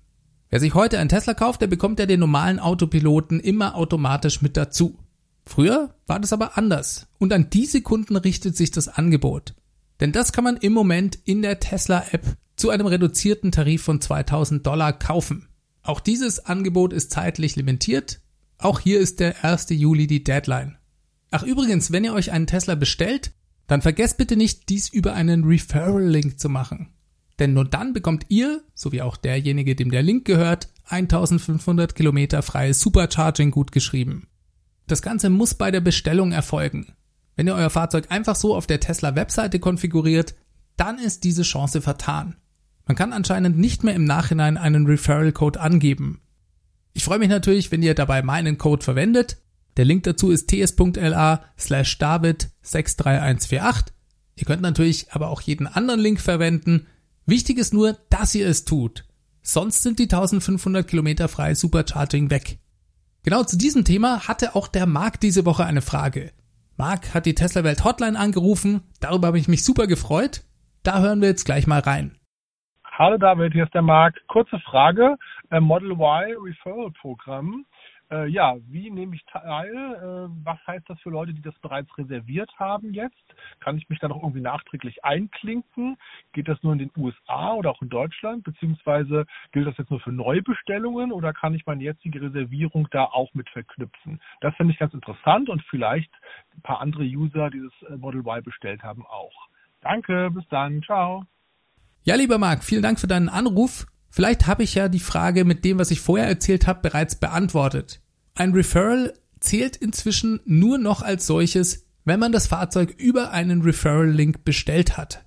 Wer 0.53 0.60
sich 0.60 0.75
heute 0.75 1.00
ein 1.00 1.10
Tesla 1.10 1.33
kauft, 1.33 1.62
der 1.62 1.67
bekommt 1.67 1.98
ja 1.98 2.05
den 2.05 2.19
normalen 2.19 2.60
Autopiloten 2.60 3.39
immer 3.39 3.74
automatisch 3.74 4.43
mit 4.43 4.55
dazu. 4.55 5.00
Früher 5.48 5.95
war 6.05 6.19
das 6.19 6.31
aber 6.31 6.60
anders. 6.60 7.07
Und 7.17 7.33
an 7.33 7.50
diese 7.50 7.81
Kunden 7.81 8.15
richtet 8.15 8.55
sich 8.55 8.69
das 8.69 8.88
Angebot. 8.88 9.55
Denn 10.00 10.12
das 10.12 10.31
kann 10.31 10.43
man 10.43 10.57
im 10.57 10.72
Moment 10.72 11.17
in 11.25 11.41
der 11.41 11.60
Tesla-App 11.60 12.38
zu 12.55 12.69
einem 12.69 12.86
reduzierten 12.86 13.51
Tarif 13.51 13.81
von 13.81 14.00
2000 14.00 14.63
Dollar 14.63 14.93
kaufen. 14.93 15.48
Auch 15.81 16.00
dieses 16.00 16.45
Angebot 16.45 16.93
ist 16.93 17.10
zeitlich 17.10 17.55
limitiert. 17.55 18.19
Auch 18.60 18.79
hier 18.79 19.00
ist 19.00 19.22
der 19.22 19.43
1. 19.43 19.69
Juli 19.72 20.05
die 20.05 20.24
Deadline. 20.24 20.77
Ach 21.31 21.41
übrigens, 21.41 21.91
wenn 21.91 22.03
ihr 22.03 22.13
euch 22.13 22.31
einen 22.31 22.45
Tesla 22.45 22.75
bestellt, 22.75 23.31
dann 23.65 23.81
vergesst 23.81 24.19
bitte 24.19 24.36
nicht, 24.36 24.69
dies 24.69 24.88
über 24.88 25.15
einen 25.15 25.45
Referral-Link 25.45 26.39
zu 26.39 26.48
machen. 26.48 26.93
Denn 27.40 27.54
nur 27.54 27.66
dann 27.66 27.94
bekommt 27.94 28.25
ihr, 28.30 28.62
so 28.75 28.92
wie 28.92 29.02
auch 29.02 29.18
derjenige, 29.18 29.75
dem 29.75 29.92
der 29.92 30.04
Link 30.04 30.25
gehört, 30.25 30.70
1500 30.86 31.96
Kilometer 31.96 32.42
freies 32.42 32.80
Supercharging 32.80 33.52
gut 33.52 33.72
geschrieben. 33.72 34.28
Das 34.88 35.02
Ganze 35.02 35.30
muss 35.30 35.54
bei 35.54 35.72
der 35.72 35.82
Bestellung 35.82 36.32
erfolgen. 36.32 36.94
Wenn 37.36 37.48
ihr 37.48 37.56
euer 37.56 37.70
Fahrzeug 37.70 38.06
einfach 38.10 38.36
so 38.36 38.56
auf 38.56 38.68
der 38.68 38.80
Tesla-Webseite 38.80 39.60
konfiguriert, 39.60 40.36
dann 40.78 41.00
ist 41.00 41.24
diese 41.24 41.44
Chance 41.44 41.82
vertan. 41.82 42.36
Man 42.86 42.98
kann 42.98 43.13
anscheinend 43.13 43.58
nicht 43.58 43.84
mehr 43.84 43.96
im 43.96 44.04
Nachhinein 44.04 44.58
einen 44.58 44.86
Referral-Code 44.86 45.60
angeben. 45.60 46.22
Ich 46.94 47.04
freue 47.04 47.20
mich 47.20 47.30
natürlich, 47.30 47.72
wenn 47.72 47.82
ihr 47.82 47.96
dabei 47.96 48.22
meinen 48.22 48.58
Code 48.58 48.84
verwendet. 48.84 49.38
Der 49.78 49.86
Link 49.86 50.04
dazu 50.04 50.30
ist 50.30 50.48
ts.la 50.48 51.44
slash 51.58 51.98
david 51.98 52.50
63148. 52.62 53.94
Ihr 54.36 54.46
könnt 54.46 54.62
natürlich 54.62 55.12
aber 55.12 55.30
auch 55.30 55.42
jeden 55.42 55.66
anderen 55.66 56.00
Link 56.00 56.20
verwenden. 56.20 56.88
Wichtig 57.25 57.58
ist 57.58 57.74
nur, 57.74 57.96
dass 58.10 58.36
ihr 58.36 58.48
es 58.48 58.65
tut. 58.65 59.06
Sonst 59.42 59.82
sind 59.82 60.00
die 60.00 60.03
1500 60.03 60.86
Kilometer 60.86 61.30
freie 61.30 61.56
Supercharging 61.56 62.30
weg. 62.30 62.60
Genau 63.24 63.44
zu 63.44 63.58
diesem 63.58 63.86
Thema 63.86 64.27
hatte 64.27 64.56
auch 64.56 64.68
der 64.68 64.86
Marc 64.86 65.22
diese 65.22 65.46
Woche 65.46 65.65
eine 65.65 65.82
Frage. 65.82 66.34
Marc 66.75 67.13
hat 67.13 67.25
die 67.25 67.36
Tesla 67.36 67.63
Welt 67.63 67.86
Hotline 67.86 68.20
angerufen, 68.20 68.82
darüber 69.00 69.27
habe 69.27 69.38
ich 69.38 69.48
mich 69.48 69.63
super 69.63 69.88
gefreut. 69.88 70.42
Da 70.84 71.00
hören 71.00 71.22
wir 71.22 71.30
jetzt 71.30 71.46
gleich 71.46 71.65
mal 71.65 71.80
rein. 71.80 72.18
Hallo 72.84 73.18
David, 73.18 73.53
hier 73.53 73.63
ist 73.63 73.74
der 73.74 73.82
Marc. 73.82 74.15
Kurze 74.27 74.60
Frage. 74.60 75.15
Äh, 75.50 75.62
Model 75.62 75.92
Y 75.92 76.36
Referral 76.44 76.92
Programm. 77.00 77.65
Äh, 78.13 78.27
ja, 78.27 78.55
wie 78.70 78.91
nehme 78.91 79.15
ich 79.15 79.25
teil? 79.25 79.74
Äh, 79.74 80.29
was 80.43 80.60
heißt 80.67 80.88
das 80.88 81.00
für 81.01 81.10
Leute, 81.10 81.34
die 81.34 81.41
das 81.41 81.58
bereits 81.60 81.98
reserviert 81.98 82.51
haben 82.60 82.93
jetzt? 82.93 83.15
Kann 83.60 83.77
ich 83.77 83.89
mich 83.89 83.98
da 84.00 84.08
noch 84.08 84.22
irgendwie 84.22 84.41
nachträglich 84.41 85.03
einklinken? 85.03 85.98
Geht 86.32 86.48
das 86.48 86.62
nur 86.62 86.74
in 86.74 86.79
den 86.79 86.91
USA 86.96 87.53
oder 87.53 87.72
auch 87.72 87.82
in 87.82 87.89
Deutschland? 87.89 88.43
Beziehungsweise 88.43 89.25
gilt 89.51 89.65
das 89.65 89.77
jetzt 89.77 89.89
nur 89.89 90.00
für 90.00 90.12
Neubestellungen 90.12 91.12
oder 91.12 91.34
kann 91.34 91.55
ich 91.55 91.65
meine 91.65 91.84
jetzige 91.84 92.22
Reservierung 92.22 92.88
da 92.91 93.05
auch 93.05 93.34
mit 93.34 93.50
verknüpfen? 93.50 94.22
Das 94.41 94.55
finde 94.55 94.74
ich 94.74 94.79
ganz 94.79 94.93
interessant 94.93 95.50
und 95.50 95.63
vielleicht 95.70 96.12
ein 96.55 96.62
paar 96.62 96.82
andere 96.82 97.03
User, 97.03 97.50
die 97.50 97.62
das 97.62 97.89
äh, 97.89 97.98
Model 97.98 98.20
Y 98.20 98.43
bestellt 98.43 98.84
haben, 98.84 99.03
auch. 99.08 99.48
Danke, 99.82 100.29
bis 100.29 100.48
dann, 100.50 100.84
ciao. 100.84 101.25
Ja, 102.03 102.15
lieber 102.15 102.38
Marc, 102.38 102.63
vielen 102.63 102.84
Dank 102.84 103.00
für 103.00 103.08
deinen 103.08 103.29
Anruf. 103.29 103.88
Vielleicht 104.12 104.46
habe 104.46 104.62
ich 104.62 104.75
ja 104.75 104.89
die 104.89 105.00
Frage 105.00 105.46
mit 105.46 105.65
dem, 105.65 105.79
was 105.79 105.89
ich 105.89 106.00
vorher 106.00 106.27
erzählt 106.27 106.67
habe, 106.67 106.82
bereits 106.82 107.20
beantwortet. 107.20 108.02
Ein 108.36 108.54
Referral 108.54 109.13
zählt 109.40 109.75
inzwischen 109.75 110.40
nur 110.46 110.78
noch 110.78 111.02
als 111.02 111.28
solches, 111.28 111.86
wenn 112.06 112.20
man 112.20 112.32
das 112.32 112.48
Fahrzeug 112.48 112.96
über 112.98 113.32
einen 113.32 113.62
Referral-Link 113.62 114.44
bestellt 114.44 114.98
hat. 114.98 115.24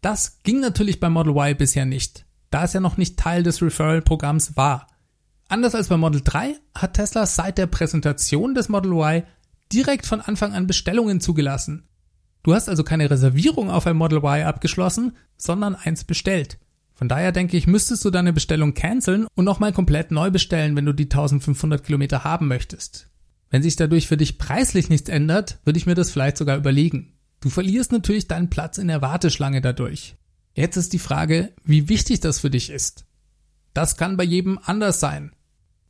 Das 0.00 0.42
ging 0.42 0.60
natürlich 0.60 1.00
bei 1.00 1.08
Model 1.08 1.32
Y 1.36 1.56
bisher 1.56 1.84
nicht, 1.84 2.24
da 2.50 2.64
es 2.64 2.72
ja 2.72 2.80
noch 2.80 2.96
nicht 2.96 3.18
Teil 3.18 3.42
des 3.42 3.62
Referral-Programms 3.62 4.56
war. 4.56 4.88
Anders 5.48 5.74
als 5.74 5.88
bei 5.88 5.96
Model 5.96 6.20
3 6.22 6.56
hat 6.74 6.94
Tesla 6.94 7.26
seit 7.26 7.58
der 7.58 7.66
Präsentation 7.66 8.54
des 8.54 8.68
Model 8.68 8.92
Y 8.92 9.22
direkt 9.72 10.06
von 10.06 10.20
Anfang 10.20 10.52
an 10.52 10.66
Bestellungen 10.66 11.20
zugelassen. 11.20 11.88
Du 12.42 12.54
hast 12.54 12.68
also 12.68 12.84
keine 12.84 13.10
Reservierung 13.10 13.70
auf 13.70 13.86
ein 13.86 13.96
Model 13.96 14.18
Y 14.18 14.44
abgeschlossen, 14.44 15.16
sondern 15.36 15.74
eins 15.74 16.04
bestellt. 16.04 16.58
Von 16.98 17.08
daher 17.08 17.30
denke 17.30 17.56
ich, 17.56 17.68
müsstest 17.68 18.04
du 18.04 18.10
deine 18.10 18.32
Bestellung 18.32 18.74
canceln 18.74 19.28
und 19.36 19.44
nochmal 19.44 19.72
komplett 19.72 20.10
neu 20.10 20.32
bestellen, 20.32 20.74
wenn 20.74 20.84
du 20.84 20.92
die 20.92 21.04
1500 21.04 21.84
Kilometer 21.84 22.24
haben 22.24 22.48
möchtest. 22.48 23.08
Wenn 23.50 23.62
sich 23.62 23.76
dadurch 23.76 24.08
für 24.08 24.16
dich 24.16 24.36
preislich 24.36 24.90
nichts 24.90 25.08
ändert, 25.08 25.60
würde 25.64 25.78
ich 25.78 25.86
mir 25.86 25.94
das 25.94 26.10
vielleicht 26.10 26.36
sogar 26.36 26.56
überlegen. 26.56 27.12
Du 27.40 27.50
verlierst 27.50 27.92
natürlich 27.92 28.26
deinen 28.26 28.50
Platz 28.50 28.78
in 28.78 28.88
der 28.88 29.00
Warteschlange 29.00 29.60
dadurch. 29.60 30.16
Jetzt 30.54 30.76
ist 30.76 30.92
die 30.92 30.98
Frage, 30.98 31.52
wie 31.62 31.88
wichtig 31.88 32.18
das 32.18 32.40
für 32.40 32.50
dich 32.50 32.68
ist. 32.68 33.04
Das 33.74 33.96
kann 33.96 34.16
bei 34.16 34.24
jedem 34.24 34.58
anders 34.60 34.98
sein. 34.98 35.30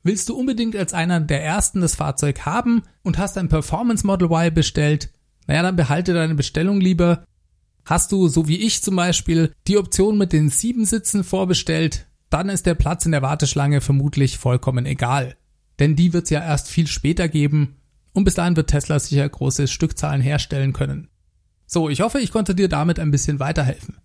Willst 0.03 0.29
du 0.29 0.37
unbedingt 0.37 0.77
als 0.77 0.93
einer 0.93 1.21
der 1.21 1.43
ersten 1.43 1.81
das 1.81 1.95
Fahrzeug 1.95 2.45
haben 2.45 2.83
und 3.03 3.17
hast 3.17 3.39
ein 3.39 3.49
Performance 3.49 4.07
Model 4.07 4.29
Y 4.29 4.53
bestellt, 4.53 5.11
naja, 5.47 5.63
dann 5.63 5.77
behalte 5.77 6.13
deine 6.13 6.35
Bestellung 6.35 6.83
lieber. 6.83 7.25
Hast 7.89 8.13
du, 8.13 8.29
so 8.29 8.49
wie 8.49 8.59
ich 8.59 8.83
zum 8.83 8.97
Beispiel, 8.97 9.51
die 9.67 9.79
Option 9.79 10.19
mit 10.19 10.35
den 10.35 10.51
sieben 10.51 10.85
Sitzen 10.85 11.25
vorbestellt, 11.25 12.07
dann 12.29 12.51
ist 12.51 12.67
der 12.67 12.75
Platz 12.75 13.07
in 13.07 13.13
der 13.13 13.23
Warteschlange 13.23 13.81
vermutlich 13.81 14.37
vollkommen 14.37 14.85
egal. 14.85 15.39
Denn 15.79 15.97
die 15.97 16.13
wird 16.13 16.25
es 16.25 16.31
ja 16.31 16.45
erst 16.45 16.69
viel 16.69 16.87
später 16.87 17.31
geben 17.31 17.77
und 18.13 18.25
bis 18.25 18.35
dahin 18.35 18.57
wird 18.57 18.69
Tesla 18.69 18.99
sicher 18.99 19.27
große 19.27 19.69
Stückzahlen 19.69 20.21
herstellen 20.21 20.75
können. 20.75 21.09
So, 21.65 21.89
ich 21.89 22.03
hoffe, 22.03 22.21
ich 22.21 22.31
konnte 22.31 22.55
dir 22.55 22.69
damit 22.69 22.99
ein 22.99 23.11
bisschen 23.11 23.41
weiterhelfen. 23.41 23.97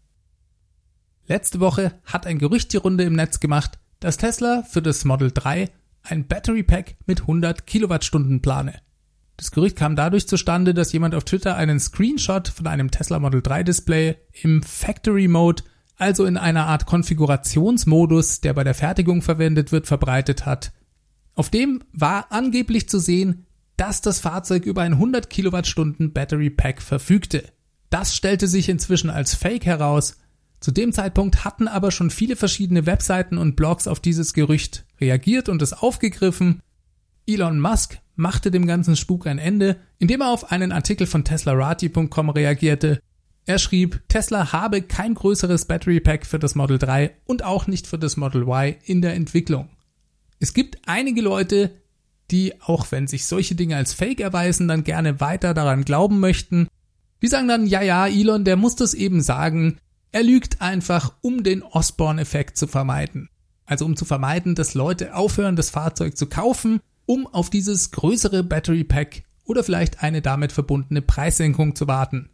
Letzte 1.27 1.59
Woche 1.59 1.91
hat 2.05 2.25
ein 2.25 2.39
Gerücht 2.39 2.71
die 2.71 2.77
Runde 2.77 3.03
im 3.03 3.17
Netz 3.17 3.41
gemacht, 3.41 3.79
dass 3.99 4.15
Tesla 4.15 4.63
für 4.63 4.81
das 4.81 5.03
Model 5.03 5.29
3 5.33 5.69
ein 6.03 6.25
Battery 6.25 6.63
Pack 6.63 6.95
mit 7.05 7.19
100 7.19 7.67
Kilowattstunden 7.67 8.41
plane. 8.41 8.79
Das 9.37 9.51
Gerücht 9.51 9.75
kam 9.75 9.95
dadurch 9.95 10.27
zustande, 10.27 10.73
dass 10.73 10.93
jemand 10.93 11.15
auf 11.15 11.23
Twitter 11.23 11.55
einen 11.55 11.79
Screenshot 11.79 12.47
von 12.47 12.67
einem 12.67 12.91
Tesla 12.91 13.19
Model 13.19 13.41
3 13.41 13.63
Display 13.63 14.17
im 14.41 14.61
Factory 14.61 15.27
Mode, 15.27 15.63
also 15.97 16.25
in 16.25 16.37
einer 16.37 16.67
Art 16.67 16.85
Konfigurationsmodus, 16.85 18.41
der 18.41 18.53
bei 18.53 18.63
der 18.63 18.75
Fertigung 18.75 19.21
verwendet 19.21 19.71
wird, 19.71 19.87
verbreitet 19.87 20.45
hat. 20.45 20.71
Auf 21.35 21.49
dem 21.49 21.83
war 21.91 22.31
angeblich 22.31 22.89
zu 22.89 22.99
sehen, 22.99 23.45
dass 23.75 24.01
das 24.01 24.19
Fahrzeug 24.19 24.65
über 24.65 24.83
ein 24.83 24.93
100 24.93 25.29
Kilowattstunden 25.29 26.13
Battery 26.13 26.51
Pack 26.51 26.81
verfügte. 26.81 27.43
Das 27.89 28.15
stellte 28.15 28.47
sich 28.47 28.69
inzwischen 28.69 29.09
als 29.09 29.33
Fake 29.33 29.65
heraus. 29.65 30.17
Zu 30.59 30.71
dem 30.71 30.93
Zeitpunkt 30.93 31.43
hatten 31.43 31.67
aber 31.67 31.91
schon 31.91 32.09
viele 32.09 32.35
verschiedene 32.35 32.85
Webseiten 32.85 33.37
und 33.37 33.55
Blogs 33.55 33.87
auf 33.87 33.99
dieses 33.99 34.33
Gerücht 34.33 34.85
reagiert 35.01 35.49
und 35.49 35.61
es 35.61 35.73
aufgegriffen. 35.73 36.61
Elon 37.25 37.59
Musk 37.59 37.99
machte 38.15 38.51
dem 38.51 38.67
ganzen 38.67 38.95
Spuk 38.95 39.27
ein 39.27 39.39
Ende, 39.39 39.77
indem 39.99 40.21
er 40.21 40.29
auf 40.29 40.51
einen 40.51 40.71
Artikel 40.71 41.07
von 41.07 41.23
teslarati.com 41.23 42.29
reagierte. 42.29 42.99
Er 43.45 43.59
schrieb, 43.59 44.01
Tesla 44.07 44.53
habe 44.53 44.81
kein 44.81 45.15
größeres 45.15 45.65
Battery 45.65 45.99
Pack 45.99 46.25
für 46.25 46.39
das 46.39 46.55
Model 46.55 46.77
3 46.77 47.11
und 47.25 47.43
auch 47.43 47.67
nicht 47.67 47.87
für 47.87 47.99
das 47.99 48.15
Model 48.15 48.43
Y 48.43 48.75
in 48.85 49.01
der 49.01 49.15
Entwicklung. 49.15 49.69
Es 50.39 50.53
gibt 50.53 50.77
einige 50.85 51.21
Leute, 51.21 51.71
die, 52.31 52.61
auch 52.61 52.91
wenn 52.91 53.07
sich 53.07 53.25
solche 53.25 53.55
Dinge 53.55 53.75
als 53.75 53.93
Fake 53.93 54.21
erweisen, 54.21 54.67
dann 54.67 54.83
gerne 54.83 55.19
weiter 55.19 55.53
daran 55.53 55.83
glauben 55.83 56.19
möchten. 56.19 56.67
Die 57.21 57.27
sagen 57.27 57.47
dann, 57.47 57.67
ja, 57.67 57.81
ja, 57.81 58.07
Elon, 58.07 58.45
der 58.45 58.55
muss 58.55 58.75
das 58.75 58.93
eben 58.93 59.21
sagen. 59.21 59.77
Er 60.11 60.23
lügt 60.23 60.61
einfach, 60.61 61.13
um 61.21 61.43
den 61.43 61.63
Osborne-Effekt 61.63 62.57
zu 62.57 62.67
vermeiden. 62.67 63.29
Also 63.65 63.85
um 63.85 63.95
zu 63.95 64.05
vermeiden, 64.05 64.55
dass 64.55 64.73
Leute 64.73 65.15
aufhören, 65.15 65.55
das 65.55 65.69
Fahrzeug 65.69 66.17
zu 66.17 66.27
kaufen 66.27 66.79
um 67.05 67.27
auf 67.27 67.49
dieses 67.49 67.91
größere 67.91 68.43
Battery 68.43 68.83
Pack 68.83 69.23
oder 69.45 69.63
vielleicht 69.63 70.03
eine 70.03 70.21
damit 70.21 70.51
verbundene 70.51 71.01
Preissenkung 71.01 71.75
zu 71.75 71.87
warten. 71.87 72.29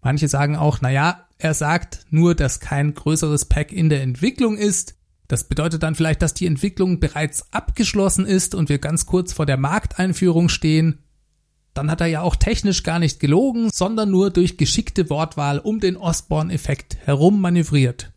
Manche 0.00 0.28
sagen 0.28 0.56
auch, 0.56 0.80
naja, 0.80 1.28
er 1.38 1.54
sagt 1.54 2.06
nur, 2.10 2.34
dass 2.34 2.60
kein 2.60 2.94
größeres 2.94 3.44
Pack 3.44 3.72
in 3.72 3.88
der 3.88 4.02
Entwicklung 4.02 4.56
ist. 4.56 4.96
Das 5.28 5.48
bedeutet 5.48 5.82
dann 5.82 5.94
vielleicht, 5.94 6.22
dass 6.22 6.34
die 6.34 6.46
Entwicklung 6.46 7.00
bereits 7.00 7.52
abgeschlossen 7.52 8.26
ist 8.26 8.54
und 8.54 8.68
wir 8.68 8.78
ganz 8.78 9.06
kurz 9.06 9.32
vor 9.32 9.46
der 9.46 9.56
Markteinführung 9.56 10.48
stehen. 10.48 10.98
Dann 11.74 11.90
hat 11.90 12.00
er 12.00 12.08
ja 12.08 12.20
auch 12.20 12.36
technisch 12.36 12.82
gar 12.82 12.98
nicht 12.98 13.18
gelogen, 13.18 13.70
sondern 13.72 14.10
nur 14.10 14.30
durch 14.30 14.58
geschickte 14.58 15.08
Wortwahl 15.08 15.58
um 15.58 15.80
den 15.80 15.96
Osborne-Effekt 15.96 16.98
herum 17.04 17.40
manövriert. 17.40 18.12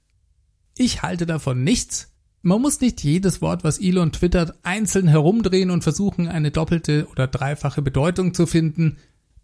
Ich 0.75 1.03
halte 1.03 1.25
davon 1.25 1.63
nichts, 1.63 2.14
man 2.45 2.61
muss 2.61 2.79
nicht 2.79 3.03
jedes 3.03 3.41
Wort, 3.41 3.63
was 3.63 3.81
Elon 3.81 4.11
twittert, 4.11 4.53
einzeln 4.61 5.07
herumdrehen 5.07 5.71
und 5.71 5.81
versuchen, 5.81 6.27
eine 6.27 6.51
doppelte 6.51 7.07
oder 7.11 7.25
dreifache 7.25 7.81
Bedeutung 7.81 8.35
zu 8.35 8.45
finden. 8.45 8.97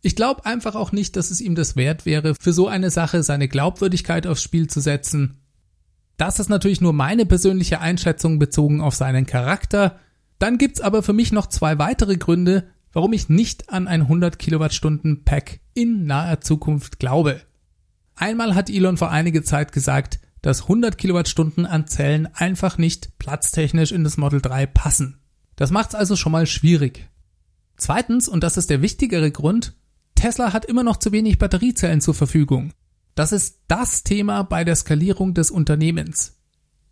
Ich 0.03 0.15
glaube 0.15 0.45
einfach 0.45 0.75
auch 0.75 0.91
nicht, 0.91 1.15
dass 1.15 1.31
es 1.31 1.41
ihm 1.41 1.55
das 1.55 1.75
wert 1.75 2.05
wäre, 2.05 2.35
für 2.39 2.53
so 2.53 2.67
eine 2.67 2.91
Sache 2.91 3.23
seine 3.23 3.47
Glaubwürdigkeit 3.47 4.27
aufs 4.27 4.43
Spiel 4.43 4.67
zu 4.67 4.81
setzen. 4.81 5.39
Das 6.17 6.39
ist 6.39 6.49
natürlich 6.49 6.79
nur 6.79 6.93
meine 6.93 7.25
persönliche 7.25 7.81
Einschätzung 7.81 8.37
bezogen 8.37 8.81
auf 8.81 8.93
seinen 8.93 9.25
Charakter. 9.25 9.99
Dann 10.37 10.59
gibt's 10.59 10.79
aber 10.79 11.01
für 11.01 11.13
mich 11.13 11.31
noch 11.31 11.47
zwei 11.47 11.79
weitere 11.79 12.17
Gründe, 12.17 12.67
warum 12.93 13.13
ich 13.13 13.29
nicht 13.29 13.71
an 13.71 13.87
ein 13.87 14.01
100 14.01 14.37
Kilowattstunden 14.37 15.23
Pack 15.23 15.59
in 15.73 16.05
naher 16.05 16.41
Zukunft 16.41 16.99
glaube. 16.99 17.41
Einmal 18.15 18.53
hat 18.53 18.69
Elon 18.69 18.97
vor 18.97 19.09
einiger 19.09 19.41
Zeit 19.41 19.71
gesagt, 19.71 20.19
dass 20.41 20.63
100 20.63 20.97
Kilowattstunden 20.97 21.65
an 21.65 21.87
Zellen 21.87 22.27
einfach 22.33 22.77
nicht 22.77 23.17
platztechnisch 23.19 23.91
in 23.91 24.03
das 24.03 24.17
Model 24.17 24.41
3 24.41 24.65
passen. 24.65 25.19
Das 25.55 25.71
macht's 25.71 25.95
also 25.95 26.15
schon 26.15 26.31
mal 26.31 26.47
schwierig. 26.47 27.09
Zweitens, 27.77 28.27
und 28.27 28.43
das 28.43 28.57
ist 28.57 28.69
der 28.69 28.81
wichtigere 28.81 29.31
Grund, 29.31 29.75
Tesla 30.15 30.53
hat 30.53 30.65
immer 30.65 30.83
noch 30.83 30.97
zu 30.97 31.11
wenig 31.11 31.39
Batteriezellen 31.39 32.01
zur 32.01 32.13
Verfügung. 32.13 32.73
Das 33.15 33.31
ist 33.31 33.59
das 33.67 34.03
Thema 34.03 34.43
bei 34.43 34.63
der 34.63 34.75
Skalierung 34.75 35.33
des 35.33 35.51
Unternehmens. 35.51 36.39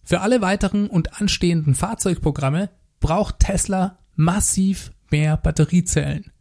Für 0.03 0.21
alle 0.21 0.41
weiteren 0.41 0.87
und 0.87 1.21
anstehenden 1.21 1.75
Fahrzeugprogramme 1.75 2.69
braucht 2.99 3.39
Tesla 3.39 3.99
massiv 4.15 4.91
mehr 5.11 5.37
Batteriezellen. 5.37 6.31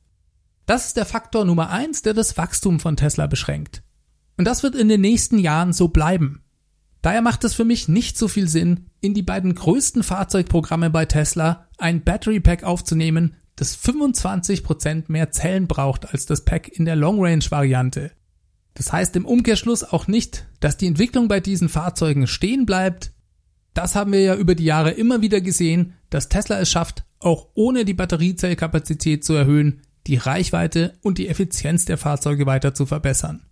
Das 0.66 0.86
ist 0.86 0.96
der 0.96 1.06
Faktor 1.06 1.44
Nummer 1.44 1.70
eins, 1.70 2.02
der 2.02 2.14
das 2.14 2.36
Wachstum 2.36 2.80
von 2.80 2.96
Tesla 2.96 3.26
beschränkt. 3.26 3.82
Und 4.36 4.46
das 4.46 4.62
wird 4.62 4.74
in 4.74 4.88
den 4.88 5.00
nächsten 5.00 5.38
Jahren 5.38 5.72
so 5.72 5.88
bleiben. 5.88 6.42
Daher 7.02 7.22
macht 7.22 7.44
es 7.44 7.54
für 7.54 7.64
mich 7.64 7.88
nicht 7.88 8.18
so 8.18 8.28
viel 8.28 8.48
Sinn, 8.48 8.86
in 9.00 9.14
die 9.14 9.22
beiden 9.22 9.54
größten 9.54 10.02
Fahrzeugprogramme 10.02 10.90
bei 10.90 11.04
Tesla 11.04 11.68
ein 11.78 12.02
Battery 12.02 12.40
Pack 12.40 12.64
aufzunehmen, 12.64 13.36
das 13.56 13.76
25% 13.78 15.04
mehr 15.08 15.30
Zellen 15.30 15.66
braucht 15.66 16.12
als 16.12 16.26
das 16.26 16.44
Pack 16.44 16.68
in 16.68 16.84
der 16.84 16.96
Long 16.96 17.20
Range 17.20 17.44
Variante. 17.48 18.12
Das 18.74 18.92
heißt 18.92 19.16
im 19.16 19.26
Umkehrschluss 19.26 19.82
auch 19.82 20.06
nicht, 20.06 20.46
dass 20.60 20.76
die 20.76 20.86
Entwicklung 20.86 21.26
bei 21.26 21.40
diesen 21.40 21.68
Fahrzeugen 21.68 22.28
stehen 22.28 22.66
bleibt. 22.66 23.12
Das 23.74 23.96
haben 23.96 24.12
wir 24.12 24.22
ja 24.22 24.36
über 24.36 24.54
die 24.54 24.64
Jahre 24.64 24.92
immer 24.92 25.20
wieder 25.20 25.40
gesehen, 25.40 25.94
dass 26.10 26.28
Tesla 26.28 26.60
es 26.60 26.70
schafft, 26.70 27.04
auch 27.18 27.48
ohne 27.54 27.84
die 27.84 27.94
Batteriezellkapazität 27.94 29.24
zu 29.24 29.34
erhöhen, 29.34 29.82
die 30.06 30.16
Reichweite 30.16 30.96
und 31.02 31.18
die 31.18 31.28
Effizienz 31.28 31.84
der 31.84 31.98
Fahrzeuge 31.98 32.46
weiter 32.46 32.74
zu 32.74 32.86
verbessern. 32.86 33.42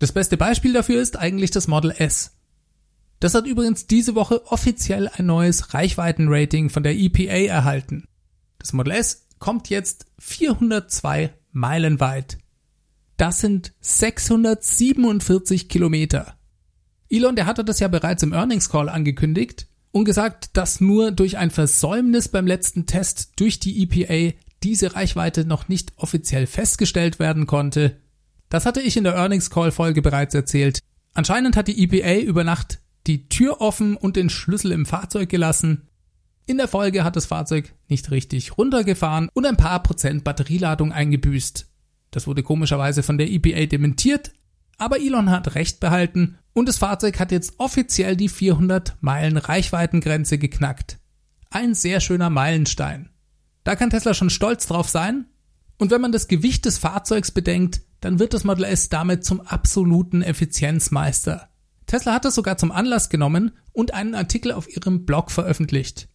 Das 0.00 0.12
beste 0.12 0.36
Beispiel 0.36 0.72
dafür 0.72 1.00
ist 1.00 1.16
eigentlich 1.16 1.50
das 1.52 1.68
Model 1.68 1.92
S. 1.96 2.37
Das 3.20 3.34
hat 3.34 3.46
übrigens 3.46 3.86
diese 3.86 4.14
Woche 4.14 4.46
offiziell 4.46 5.08
ein 5.08 5.26
neues 5.26 5.74
Reichweitenrating 5.74 6.70
von 6.70 6.82
der 6.82 6.96
EPA 6.96 7.52
erhalten. 7.52 8.06
Das 8.58 8.72
Model 8.72 8.92
S 8.92 9.26
kommt 9.38 9.68
jetzt 9.68 10.06
402 10.18 11.34
Meilen 11.52 12.00
weit. 12.00 12.38
Das 13.16 13.40
sind 13.40 13.72
647 13.80 15.68
Kilometer. 15.68 16.36
Elon, 17.10 17.34
der 17.34 17.46
hatte 17.46 17.64
das 17.64 17.80
ja 17.80 17.88
bereits 17.88 18.22
im 18.22 18.32
Earnings 18.32 18.68
Call 18.68 18.88
angekündigt 18.88 19.66
und 19.90 20.04
gesagt, 20.04 20.56
dass 20.56 20.80
nur 20.80 21.10
durch 21.10 21.38
ein 21.38 21.50
Versäumnis 21.50 22.28
beim 22.28 22.46
letzten 22.46 22.86
Test 22.86 23.32
durch 23.40 23.58
die 23.58 23.82
EPA 23.82 24.36
diese 24.62 24.94
Reichweite 24.94 25.44
noch 25.44 25.68
nicht 25.68 25.92
offiziell 25.96 26.46
festgestellt 26.46 27.18
werden 27.18 27.46
konnte. 27.46 27.96
Das 28.48 28.66
hatte 28.66 28.80
ich 28.80 28.96
in 28.96 29.04
der 29.04 29.14
Earnings 29.14 29.50
Call 29.50 29.72
Folge 29.72 30.02
bereits 30.02 30.34
erzählt. 30.34 30.80
Anscheinend 31.14 31.56
hat 31.56 31.68
die 31.68 31.82
EPA 31.82 32.20
über 32.20 32.44
Nacht 32.44 32.80
die 33.08 33.28
Tür 33.28 33.60
offen 33.60 33.96
und 33.96 34.16
den 34.16 34.30
Schlüssel 34.30 34.72
im 34.72 34.86
Fahrzeug 34.86 35.28
gelassen. 35.28 35.88
In 36.46 36.58
der 36.58 36.68
Folge 36.68 37.04
hat 37.04 37.16
das 37.16 37.26
Fahrzeug 37.26 37.74
nicht 37.88 38.10
richtig 38.10 38.56
runtergefahren 38.56 39.28
und 39.34 39.46
ein 39.46 39.56
paar 39.56 39.82
Prozent 39.82 40.24
Batterieladung 40.24 40.92
eingebüßt. 40.92 41.66
Das 42.10 42.26
wurde 42.26 42.42
komischerweise 42.42 43.02
von 43.02 43.18
der 43.18 43.30
EPA 43.30 43.66
dementiert, 43.66 44.32
aber 44.78 45.00
Elon 45.00 45.30
hat 45.30 45.54
recht 45.56 45.80
behalten 45.80 46.38
und 46.52 46.68
das 46.68 46.78
Fahrzeug 46.78 47.18
hat 47.18 47.32
jetzt 47.32 47.54
offiziell 47.58 48.16
die 48.16 48.28
400 48.28 48.96
Meilen 49.00 49.36
Reichweitengrenze 49.36 50.38
geknackt. 50.38 50.98
Ein 51.50 51.74
sehr 51.74 52.00
schöner 52.00 52.30
Meilenstein. 52.30 53.10
Da 53.64 53.76
kann 53.76 53.90
Tesla 53.90 54.14
schon 54.14 54.30
stolz 54.30 54.66
drauf 54.66 54.88
sein. 54.88 55.26
Und 55.78 55.90
wenn 55.90 56.00
man 56.00 56.12
das 56.12 56.28
Gewicht 56.28 56.64
des 56.64 56.78
Fahrzeugs 56.78 57.30
bedenkt, 57.30 57.82
dann 58.00 58.18
wird 58.18 58.34
das 58.34 58.44
Model 58.44 58.64
S 58.64 58.88
damit 58.88 59.24
zum 59.24 59.40
absoluten 59.40 60.22
Effizienzmeister. 60.22 61.47
Tesla 61.88 62.12
hat 62.12 62.24
das 62.24 62.36
sogar 62.36 62.58
zum 62.58 62.70
Anlass 62.70 63.08
genommen 63.08 63.50
und 63.72 63.94
einen 63.94 64.14
Artikel 64.14 64.52
auf 64.52 64.68
ihrem 64.68 65.04
Blog 65.06 65.32
veröffentlicht. 65.32 66.08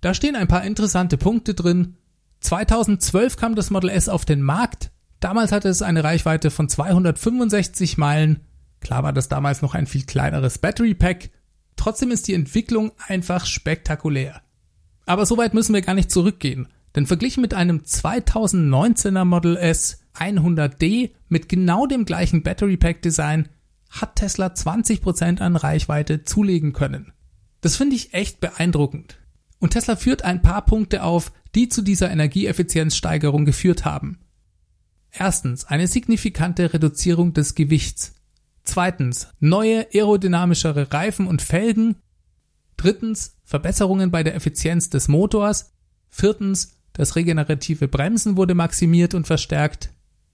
Da 0.00 0.14
stehen 0.14 0.34
ein 0.34 0.48
paar 0.48 0.64
interessante 0.64 1.16
Punkte 1.16 1.54
drin. 1.54 1.96
2012 2.40 3.36
kam 3.36 3.54
das 3.54 3.70
Model 3.70 3.90
S 3.90 4.08
auf 4.08 4.24
den 4.24 4.42
Markt. 4.42 4.90
Damals 5.20 5.52
hatte 5.52 5.68
es 5.68 5.82
eine 5.82 6.02
Reichweite 6.02 6.50
von 6.50 6.68
265 6.68 7.98
Meilen. 7.98 8.40
Klar 8.80 9.02
war 9.02 9.12
das 9.12 9.28
damals 9.28 9.60
noch 9.60 9.74
ein 9.74 9.86
viel 9.86 10.04
kleineres 10.04 10.58
Battery 10.58 10.94
Pack. 10.94 11.30
Trotzdem 11.76 12.10
ist 12.10 12.26
die 12.26 12.34
Entwicklung 12.34 12.92
einfach 13.06 13.44
spektakulär. 13.44 14.40
Aber 15.04 15.26
so 15.26 15.36
weit 15.36 15.52
müssen 15.52 15.74
wir 15.74 15.82
gar 15.82 15.94
nicht 15.94 16.10
zurückgehen. 16.10 16.68
Denn 16.94 17.06
verglichen 17.06 17.42
mit 17.42 17.52
einem 17.52 17.80
2019er 17.80 19.24
Model 19.24 19.56
S 19.56 20.00
100D 20.16 21.10
mit 21.28 21.48
genau 21.48 21.86
dem 21.86 22.06
gleichen 22.06 22.42
Battery 22.42 22.76
Pack 22.76 23.02
Design 23.02 23.48
hat 23.90 24.16
Tesla 24.16 24.48
20% 24.48 25.40
an 25.40 25.56
Reichweite 25.56 26.24
zulegen 26.24 26.72
können. 26.72 27.12
Das 27.60 27.76
finde 27.76 27.96
ich 27.96 28.14
echt 28.14 28.40
beeindruckend. 28.40 29.18
Und 29.58 29.70
Tesla 29.70 29.96
führt 29.96 30.22
ein 30.22 30.42
paar 30.42 30.64
Punkte 30.64 31.02
auf, 31.02 31.32
die 31.54 31.68
zu 31.68 31.82
dieser 31.82 32.10
Energieeffizienzsteigerung 32.10 33.44
geführt 33.44 33.84
haben. 33.84 34.20
Erstens 35.10 35.64
eine 35.64 35.88
signifikante 35.88 36.72
Reduzierung 36.72 37.32
des 37.32 37.54
Gewichts. 37.54 38.14
Zweitens 38.62 39.28
neue 39.40 39.86
aerodynamischere 39.92 40.92
Reifen 40.92 41.26
und 41.26 41.42
Felgen. 41.42 41.96
Drittens 42.76 43.36
Verbesserungen 43.44 44.10
bei 44.10 44.22
der 44.22 44.34
Effizienz 44.34 44.90
des 44.90 45.08
Motors. 45.08 45.72
Viertens 46.10 46.78
das 46.92 47.14
regenerative 47.14 47.86
Bremsen 47.86 48.36
wurde 48.36 48.54
maximiert 48.54 49.14
und 49.14 49.26
verstärkt. 49.26 49.90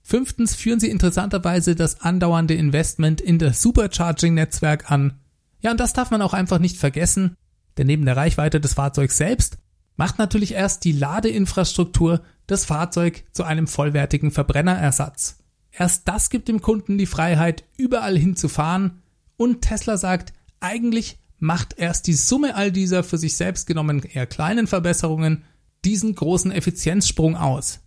Fünftens 0.07 0.53
führen 0.53 0.79
sie 0.79 0.91
interessanterweise 0.91 1.73
das 1.73 2.01
andauernde 2.01 2.53
Investment 2.53 3.21
in 3.21 3.39
das 3.39 3.63
Supercharging-Netzwerk 3.63 4.91
an. 4.91 5.19
Ja, 5.61 5.71
und 5.71 5.79
das 5.79 5.93
darf 5.93 6.11
man 6.11 6.21
auch 6.21 6.35
einfach 6.35 6.59
nicht 6.59 6.77
vergessen, 6.77 7.35
denn 7.75 7.87
neben 7.87 8.05
der 8.05 8.15
Reichweite 8.15 8.61
des 8.61 8.75
Fahrzeugs 8.75 9.17
selbst 9.17 9.57
macht 9.95 10.19
natürlich 10.19 10.53
erst 10.53 10.83
die 10.83 10.91
Ladeinfrastruktur 10.91 12.21
das 12.45 12.65
Fahrzeug 12.65 13.23
zu 13.31 13.45
einem 13.45 13.65
vollwertigen 13.65 14.29
Verbrennerersatz. 14.29 15.39
Erst 15.71 16.07
das 16.07 16.29
gibt 16.29 16.49
dem 16.49 16.61
Kunden 16.61 16.99
die 16.99 17.07
Freiheit, 17.07 17.63
überall 17.75 18.15
hinzufahren 18.15 19.01
und 19.37 19.63
Tesla 19.63 19.97
sagt, 19.97 20.33
eigentlich 20.59 21.17
macht 21.39 21.79
erst 21.79 22.05
die 22.05 22.13
Summe 22.13 22.53
all 22.53 22.71
dieser 22.71 23.03
für 23.03 23.17
sich 23.17 23.35
selbst 23.37 23.65
genommen 23.65 24.03
eher 24.03 24.27
kleinen 24.27 24.67
Verbesserungen 24.67 25.45
diesen 25.83 26.13
großen 26.13 26.51
Effizienzsprung 26.51 27.35
aus. 27.35 27.79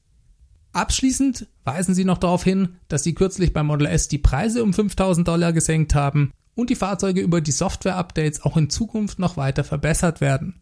Abschließend 0.72 1.46
weisen 1.64 1.94
sie 1.94 2.04
noch 2.04 2.18
darauf 2.18 2.44
hin, 2.44 2.76
dass 2.88 3.02
sie 3.02 3.14
kürzlich 3.14 3.52
beim 3.52 3.66
Model 3.66 3.86
S 3.86 4.08
die 4.08 4.18
Preise 4.18 4.62
um 4.62 4.72
5000 4.72 5.26
Dollar 5.26 5.52
gesenkt 5.52 5.94
haben 5.94 6.32
und 6.54 6.70
die 6.70 6.76
Fahrzeuge 6.76 7.20
über 7.20 7.40
die 7.40 7.52
Software-Updates 7.52 8.42
auch 8.42 8.56
in 8.56 8.70
Zukunft 8.70 9.18
noch 9.18 9.36
weiter 9.36 9.64
verbessert 9.64 10.20
werden. 10.20 10.60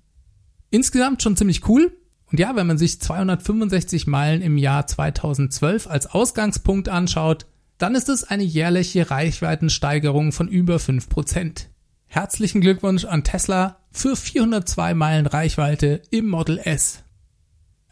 Insgesamt 0.71 1.23
schon 1.23 1.37
ziemlich 1.37 1.69
cool. 1.69 1.93
Und 2.31 2.41
ja, 2.41 2.57
wenn 2.57 2.67
man 2.67 2.79
sich 2.79 3.01
265 3.01 4.07
Meilen 4.07 4.43
im 4.43 4.59
Jahr 4.59 4.87
2012 4.87 5.87
als 5.87 6.07
Ausgangspunkt 6.07 6.89
anschaut, 6.89 7.47
dann 7.79 7.95
ist 7.95 8.09
es 8.09 8.25
eine 8.25 8.43
jährliche 8.43 9.11
Reichweitensteigerung 9.11 10.33
von 10.33 10.49
über 10.49 10.77
5%. 10.77 11.67
Herzlichen 12.09 12.61
Glückwunsch 12.61 13.05
an 13.05 13.25
Tesla 13.25 13.79
für 13.91 14.17
402 14.17 14.95
Meilen 14.95 15.27
Reichweite 15.27 16.03
im 16.11 16.29
Model 16.29 16.59
S. 16.59 17.05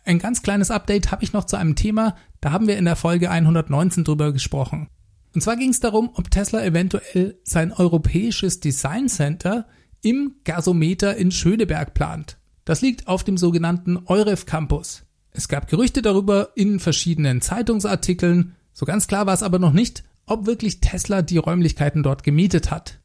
Ein 0.05 0.19
ganz 0.19 0.43
kleines 0.43 0.71
Update 0.71 1.11
habe 1.11 1.25
ich 1.25 1.33
noch 1.33 1.45
zu 1.45 1.57
einem 1.57 1.77
Thema, 1.77 2.17
da 2.41 2.53
haben 2.53 2.67
wir 2.67 2.77
in 2.77 2.85
der 2.85 2.97
Folge 2.97 3.31
119 3.31 4.05
drüber 4.05 4.33
gesprochen. 4.33 4.89
Und 5.35 5.41
zwar 5.41 5.57
ging 5.57 5.71
es 5.71 5.81
darum, 5.81 6.11
ob 6.15 6.31
Tesla 6.31 6.63
eventuell 6.63 7.39
sein 7.43 7.73
europäisches 7.73 8.61
Design 8.61 9.09
Center 9.09 9.67
im 10.03 10.37
Gasometer 10.45 11.17
in 11.17 11.31
Schöneberg 11.31 11.95
plant. 11.95 12.37
Das 12.67 12.83
liegt 12.83 13.09
auf 13.09 13.25
dem 13.25 13.39
sogenannten 13.39 13.99
Euref 14.07 14.47
Campus. 14.47 15.05
Es 15.31 15.49
gab 15.49 15.69
Gerüchte 15.69 16.03
darüber 16.03 16.51
in 16.55 16.79
verschiedenen 16.81 17.41
Zeitungsartikeln, 17.41 18.55
so 18.73 18.87
ganz 18.87 19.07
klar 19.07 19.27
war 19.27 19.35
es 19.35 19.43
aber 19.43 19.59
noch 19.59 19.73
nicht, 19.73 20.05
ob 20.27 20.47
wirklich 20.47 20.81
Tesla 20.81 21.23
die 21.23 21.39
Räumlichkeiten 21.39 22.03
dort 22.03 22.23
gemietet 22.23 22.71
hat. 22.71 23.01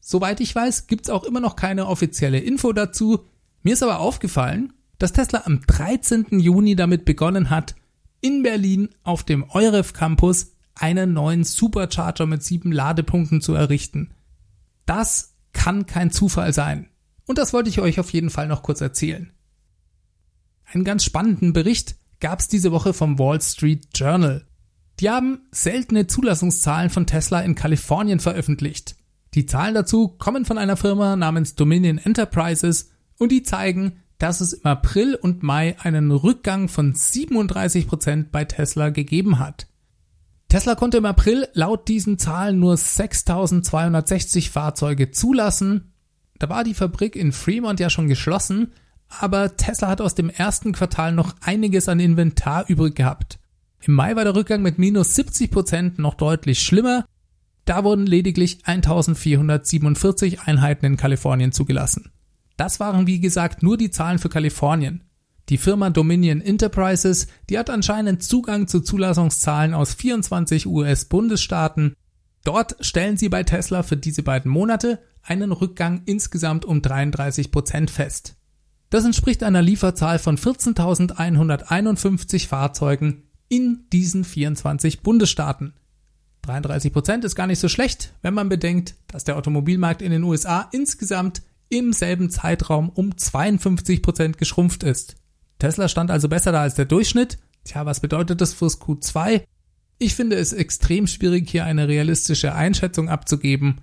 Soweit 0.00 0.40
ich 0.40 0.54
weiß, 0.54 0.86
gibt's 0.86 1.10
auch 1.10 1.24
immer 1.24 1.40
noch 1.40 1.56
keine 1.56 1.86
offizielle 1.86 2.38
Info 2.38 2.72
dazu. 2.72 3.26
Mir 3.62 3.74
ist 3.74 3.82
aber 3.82 4.00
aufgefallen, 4.00 4.72
dass 4.98 5.12
Tesla 5.12 5.42
am 5.46 5.60
13. 5.60 6.40
Juni 6.40 6.76
damit 6.76 7.04
begonnen 7.04 7.50
hat, 7.50 7.74
in 8.20 8.42
Berlin 8.42 8.88
auf 9.04 9.22
dem 9.24 9.44
Euref 9.50 9.92
Campus 9.92 10.52
einen 10.74 11.12
neuen 11.12 11.44
Supercharger 11.44 12.26
mit 12.26 12.42
sieben 12.42 12.72
Ladepunkten 12.72 13.40
zu 13.40 13.54
errichten. 13.54 14.14
Das 14.86 15.34
kann 15.52 15.86
kein 15.86 16.10
Zufall 16.10 16.52
sein. 16.52 16.88
Und 17.26 17.38
das 17.38 17.52
wollte 17.52 17.68
ich 17.68 17.80
euch 17.80 18.00
auf 18.00 18.12
jeden 18.12 18.30
Fall 18.30 18.48
noch 18.48 18.62
kurz 18.62 18.80
erzählen. 18.80 19.32
Einen 20.64 20.84
ganz 20.84 21.04
spannenden 21.04 21.52
Bericht 21.52 21.96
gab 22.20 22.40
es 22.40 22.48
diese 22.48 22.72
Woche 22.72 22.92
vom 22.92 23.18
Wall 23.18 23.40
Street 23.40 23.88
Journal. 23.94 24.46
Die 25.00 25.10
haben 25.10 25.42
seltene 25.52 26.06
Zulassungszahlen 26.06 26.90
von 26.90 27.06
Tesla 27.06 27.40
in 27.40 27.54
Kalifornien 27.54 28.18
veröffentlicht. 28.18 28.96
Die 29.34 29.46
Zahlen 29.46 29.74
dazu 29.74 30.08
kommen 30.08 30.44
von 30.44 30.58
einer 30.58 30.76
Firma 30.76 31.16
namens 31.16 31.54
Dominion 31.54 31.98
Enterprises 31.98 32.90
und 33.18 33.30
die 33.30 33.42
zeigen, 33.42 34.02
dass 34.18 34.40
es 34.40 34.52
im 34.52 34.66
April 34.66 35.14
und 35.14 35.42
Mai 35.42 35.76
einen 35.80 36.10
Rückgang 36.10 36.68
von 36.68 36.94
37 36.94 37.86
Prozent 37.86 38.32
bei 38.32 38.44
Tesla 38.44 38.90
gegeben 38.90 39.38
hat. 39.38 39.68
Tesla 40.48 40.74
konnte 40.74 40.98
im 40.98 41.04
April 41.04 41.46
laut 41.52 41.88
diesen 41.88 42.18
Zahlen 42.18 42.58
nur 42.58 42.76
6260 42.76 44.50
Fahrzeuge 44.50 45.10
zulassen. 45.10 45.92
Da 46.38 46.48
war 46.48 46.64
die 46.64 46.74
Fabrik 46.74 47.16
in 47.16 47.32
Fremont 47.32 47.80
ja 47.80 47.90
schon 47.90 48.08
geschlossen, 48.08 48.72
aber 49.08 49.56
Tesla 49.56 49.88
hat 49.88 50.00
aus 50.00 50.14
dem 50.14 50.30
ersten 50.30 50.72
Quartal 50.72 51.12
noch 51.12 51.34
einiges 51.42 51.88
an 51.88 52.00
Inventar 52.00 52.64
übrig 52.68 52.94
gehabt. 52.94 53.38
Im 53.80 53.94
Mai 53.94 54.16
war 54.16 54.24
der 54.24 54.34
Rückgang 54.34 54.62
mit 54.62 54.78
minus 54.78 55.14
70 55.14 55.50
Prozent 55.50 55.98
noch 55.98 56.14
deutlich 56.14 56.60
schlimmer. 56.60 57.04
Da 57.64 57.84
wurden 57.84 58.06
lediglich 58.06 58.60
1447 58.64 60.40
Einheiten 60.40 60.86
in 60.86 60.96
Kalifornien 60.96 61.52
zugelassen. 61.52 62.10
Das 62.58 62.80
waren 62.80 63.06
wie 63.06 63.20
gesagt 63.20 63.62
nur 63.62 63.78
die 63.78 63.90
Zahlen 63.90 64.18
für 64.18 64.28
Kalifornien. 64.28 65.04
Die 65.48 65.58
Firma 65.58 65.90
Dominion 65.90 66.42
Enterprises, 66.42 67.28
die 67.48 67.58
hat 67.58 67.70
anscheinend 67.70 68.22
Zugang 68.22 68.66
zu 68.66 68.80
Zulassungszahlen 68.80 69.72
aus 69.72 69.94
24 69.94 70.66
US-Bundesstaaten. 70.66 71.94
Dort 72.44 72.76
stellen 72.80 73.16
sie 73.16 73.28
bei 73.28 73.44
Tesla 73.44 73.84
für 73.84 73.96
diese 73.96 74.24
beiden 74.24 74.50
Monate 74.50 74.98
einen 75.22 75.52
Rückgang 75.52 76.02
insgesamt 76.04 76.64
um 76.64 76.82
33 76.82 77.52
Prozent 77.52 77.92
fest. 77.92 78.34
Das 78.90 79.04
entspricht 79.04 79.44
einer 79.44 79.62
Lieferzahl 79.62 80.18
von 80.18 80.36
14.151 80.36 82.48
Fahrzeugen 82.48 83.22
in 83.48 83.84
diesen 83.92 84.24
24 84.24 85.02
Bundesstaaten. 85.02 85.74
33 86.42 86.92
Prozent 86.92 87.24
ist 87.24 87.36
gar 87.36 87.46
nicht 87.46 87.60
so 87.60 87.68
schlecht, 87.68 88.14
wenn 88.22 88.34
man 88.34 88.48
bedenkt, 88.48 88.96
dass 89.06 89.24
der 89.24 89.36
Automobilmarkt 89.36 90.02
in 90.02 90.10
den 90.10 90.24
USA 90.24 90.68
insgesamt 90.72 91.42
im 91.68 91.92
selben 91.92 92.30
Zeitraum 92.30 92.88
um 92.88 93.16
52 93.16 94.02
Prozent 94.02 94.38
geschrumpft 94.38 94.82
ist. 94.82 95.16
Tesla 95.58 95.88
stand 95.88 96.10
also 96.10 96.28
besser 96.28 96.52
da 96.52 96.62
als 96.62 96.74
der 96.74 96.84
Durchschnitt. 96.84 97.38
Tja, 97.64 97.86
was 97.86 98.00
bedeutet 98.00 98.40
das 98.40 98.54
fürs 98.54 98.80
Q2? 98.80 99.42
Ich 99.98 100.14
finde 100.14 100.36
es 100.36 100.52
extrem 100.52 101.06
schwierig, 101.06 101.50
hier 101.50 101.64
eine 101.64 101.88
realistische 101.88 102.54
Einschätzung 102.54 103.08
abzugeben. 103.08 103.80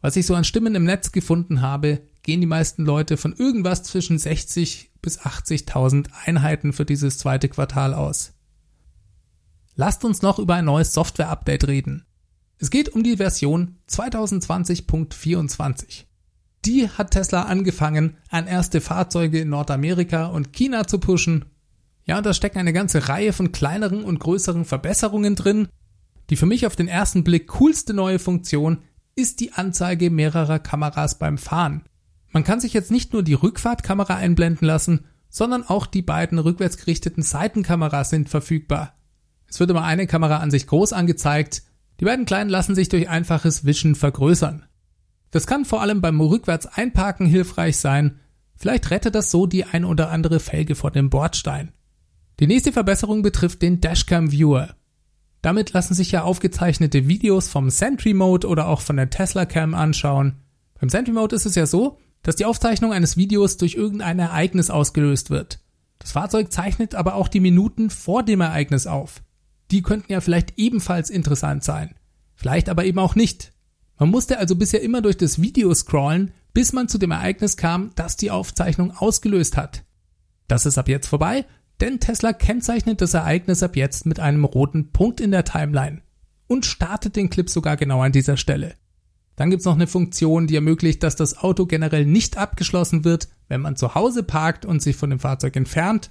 Was 0.00 0.16
ich 0.16 0.26
so 0.26 0.34
an 0.34 0.44
Stimmen 0.44 0.74
im 0.74 0.84
Netz 0.84 1.12
gefunden 1.12 1.60
habe, 1.60 2.00
gehen 2.22 2.40
die 2.40 2.46
meisten 2.46 2.84
Leute 2.84 3.16
von 3.16 3.34
irgendwas 3.34 3.82
zwischen 3.82 4.18
60 4.18 4.92
bis 5.02 5.20
80.000 5.20 6.08
Einheiten 6.24 6.72
für 6.72 6.84
dieses 6.84 7.18
zweite 7.18 7.48
Quartal 7.48 7.94
aus. 7.94 8.32
Lasst 9.74 10.04
uns 10.04 10.22
noch 10.22 10.38
über 10.38 10.54
ein 10.54 10.64
neues 10.64 10.94
Software-Update 10.94 11.66
reden. 11.68 12.04
Es 12.58 12.70
geht 12.70 12.88
um 12.88 13.04
die 13.04 13.18
Version 13.18 13.76
2020.24. 13.88 16.07
Die 16.68 16.86
hat 16.86 17.12
Tesla 17.12 17.44
angefangen, 17.44 18.18
an 18.28 18.46
erste 18.46 18.82
Fahrzeuge 18.82 19.40
in 19.40 19.48
Nordamerika 19.48 20.26
und 20.26 20.52
China 20.52 20.86
zu 20.86 20.98
pushen. 20.98 21.46
Ja, 22.04 22.20
da 22.20 22.34
stecken 22.34 22.58
eine 22.58 22.74
ganze 22.74 23.08
Reihe 23.08 23.32
von 23.32 23.52
kleineren 23.52 24.04
und 24.04 24.20
größeren 24.20 24.66
Verbesserungen 24.66 25.34
drin. 25.34 25.68
Die 26.28 26.36
für 26.36 26.44
mich 26.44 26.66
auf 26.66 26.76
den 26.76 26.86
ersten 26.86 27.24
Blick 27.24 27.48
coolste 27.48 27.94
neue 27.94 28.18
Funktion 28.18 28.82
ist 29.14 29.40
die 29.40 29.54
Anzeige 29.54 30.10
mehrerer 30.10 30.58
Kameras 30.58 31.18
beim 31.18 31.38
Fahren. 31.38 31.84
Man 32.32 32.44
kann 32.44 32.60
sich 32.60 32.74
jetzt 32.74 32.90
nicht 32.90 33.14
nur 33.14 33.22
die 33.22 33.32
Rückfahrtkamera 33.32 34.16
einblenden 34.16 34.68
lassen, 34.68 35.06
sondern 35.30 35.62
auch 35.62 35.86
die 35.86 36.02
beiden 36.02 36.38
rückwärts 36.38 36.76
gerichteten 36.76 37.22
Seitenkameras 37.22 38.10
sind 38.10 38.28
verfügbar. 38.28 38.92
Es 39.48 39.58
wird 39.58 39.70
immer 39.70 39.84
eine 39.84 40.06
Kamera 40.06 40.36
an 40.36 40.50
sich 40.50 40.66
groß 40.66 40.92
angezeigt, 40.92 41.62
die 41.98 42.04
beiden 42.04 42.26
kleinen 42.26 42.50
lassen 42.50 42.74
sich 42.74 42.90
durch 42.90 43.08
einfaches 43.08 43.64
Wischen 43.64 43.94
vergrößern. 43.94 44.67
Das 45.30 45.46
kann 45.46 45.64
vor 45.64 45.82
allem 45.82 46.00
beim 46.00 46.20
rückwärts 46.20 46.66
einparken 46.66 47.26
hilfreich 47.26 47.76
sein, 47.76 48.20
vielleicht 48.56 48.90
rettet 48.90 49.14
das 49.14 49.30
so 49.30 49.46
die 49.46 49.64
ein 49.64 49.84
oder 49.84 50.10
andere 50.10 50.40
Felge 50.40 50.74
vor 50.74 50.90
dem 50.90 51.10
Bordstein. 51.10 51.72
Die 52.40 52.46
nächste 52.46 52.72
Verbesserung 52.72 53.22
betrifft 53.22 53.62
den 53.62 53.80
Dashcam 53.80 54.30
Viewer. 54.30 54.76
Damit 55.42 55.72
lassen 55.72 55.94
sich 55.94 56.12
ja 56.12 56.22
aufgezeichnete 56.22 57.08
Videos 57.08 57.48
vom 57.48 57.70
Sentry 57.70 58.14
Mode 58.14 58.48
oder 58.48 58.68
auch 58.68 58.80
von 58.80 58.96
der 58.96 59.10
Tesla 59.10 59.46
Cam 59.46 59.74
anschauen. 59.74 60.36
Beim 60.80 60.88
Sentry 60.88 61.12
Mode 61.12 61.36
ist 61.36 61.46
es 61.46 61.54
ja 61.54 61.66
so, 61.66 61.98
dass 62.22 62.36
die 62.36 62.44
Aufzeichnung 62.44 62.92
eines 62.92 63.16
Videos 63.16 63.56
durch 63.56 63.74
irgendein 63.74 64.18
Ereignis 64.18 64.70
ausgelöst 64.70 65.30
wird. 65.30 65.60
Das 65.98 66.12
Fahrzeug 66.12 66.52
zeichnet 66.52 66.94
aber 66.94 67.14
auch 67.14 67.28
die 67.28 67.40
Minuten 67.40 67.90
vor 67.90 68.22
dem 68.22 68.40
Ereignis 68.40 68.86
auf. 68.86 69.22
Die 69.70 69.82
könnten 69.82 70.12
ja 70.12 70.20
vielleicht 70.20 70.58
ebenfalls 70.58 71.10
interessant 71.10 71.62
sein. 71.64 71.94
Vielleicht 72.34 72.68
aber 72.68 72.84
eben 72.84 72.98
auch 72.98 73.14
nicht. 73.14 73.52
Man 73.98 74.10
musste 74.10 74.38
also 74.38 74.54
bisher 74.54 74.82
immer 74.82 75.02
durch 75.02 75.16
das 75.16 75.40
Video 75.40 75.74
scrollen, 75.74 76.32
bis 76.54 76.72
man 76.72 76.88
zu 76.88 76.98
dem 76.98 77.10
Ereignis 77.10 77.56
kam, 77.56 77.90
das 77.96 78.16
die 78.16 78.30
Aufzeichnung 78.30 78.92
ausgelöst 78.92 79.56
hat. 79.56 79.84
Das 80.46 80.66
ist 80.66 80.78
ab 80.78 80.88
jetzt 80.88 81.08
vorbei, 81.08 81.44
denn 81.80 82.00
Tesla 82.00 82.32
kennzeichnet 82.32 83.00
das 83.00 83.14
Ereignis 83.14 83.62
ab 83.62 83.76
jetzt 83.76 84.06
mit 84.06 84.20
einem 84.20 84.44
roten 84.44 84.92
Punkt 84.92 85.20
in 85.20 85.30
der 85.30 85.44
Timeline 85.44 86.02
und 86.46 86.64
startet 86.64 87.16
den 87.16 87.28
Clip 87.28 87.50
sogar 87.50 87.76
genau 87.76 88.00
an 88.02 88.12
dieser 88.12 88.36
Stelle. 88.36 88.74
Dann 89.36 89.50
gibt's 89.50 89.66
noch 89.66 89.74
eine 89.74 89.86
Funktion, 89.86 90.48
die 90.48 90.56
ermöglicht, 90.56 91.02
dass 91.02 91.14
das 91.14 91.38
Auto 91.38 91.66
generell 91.66 92.06
nicht 92.06 92.36
abgeschlossen 92.36 93.04
wird, 93.04 93.28
wenn 93.48 93.60
man 93.60 93.76
zu 93.76 93.94
Hause 93.94 94.24
parkt 94.24 94.64
und 94.64 94.82
sich 94.82 94.96
von 94.96 95.10
dem 95.10 95.20
Fahrzeug 95.20 95.54
entfernt. 95.54 96.10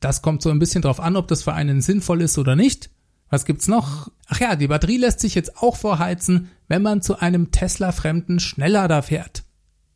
Das 0.00 0.22
kommt 0.22 0.40
so 0.40 0.50
ein 0.50 0.58
bisschen 0.58 0.80
drauf 0.80 0.98
an, 0.98 1.16
ob 1.16 1.28
das 1.28 1.42
für 1.42 1.52
einen 1.52 1.82
sinnvoll 1.82 2.22
ist 2.22 2.38
oder 2.38 2.56
nicht. 2.56 2.90
Was 3.32 3.46
gibt's 3.46 3.66
noch? 3.66 4.10
Ach 4.26 4.40
ja, 4.40 4.56
die 4.56 4.66
Batterie 4.66 4.98
lässt 4.98 5.20
sich 5.20 5.34
jetzt 5.34 5.56
auch 5.62 5.76
vorheizen, 5.76 6.50
wenn 6.68 6.82
man 6.82 7.00
zu 7.00 7.18
einem 7.18 7.50
Tesla-fremden 7.50 8.40
Schnelllader 8.40 9.02
fährt. 9.02 9.44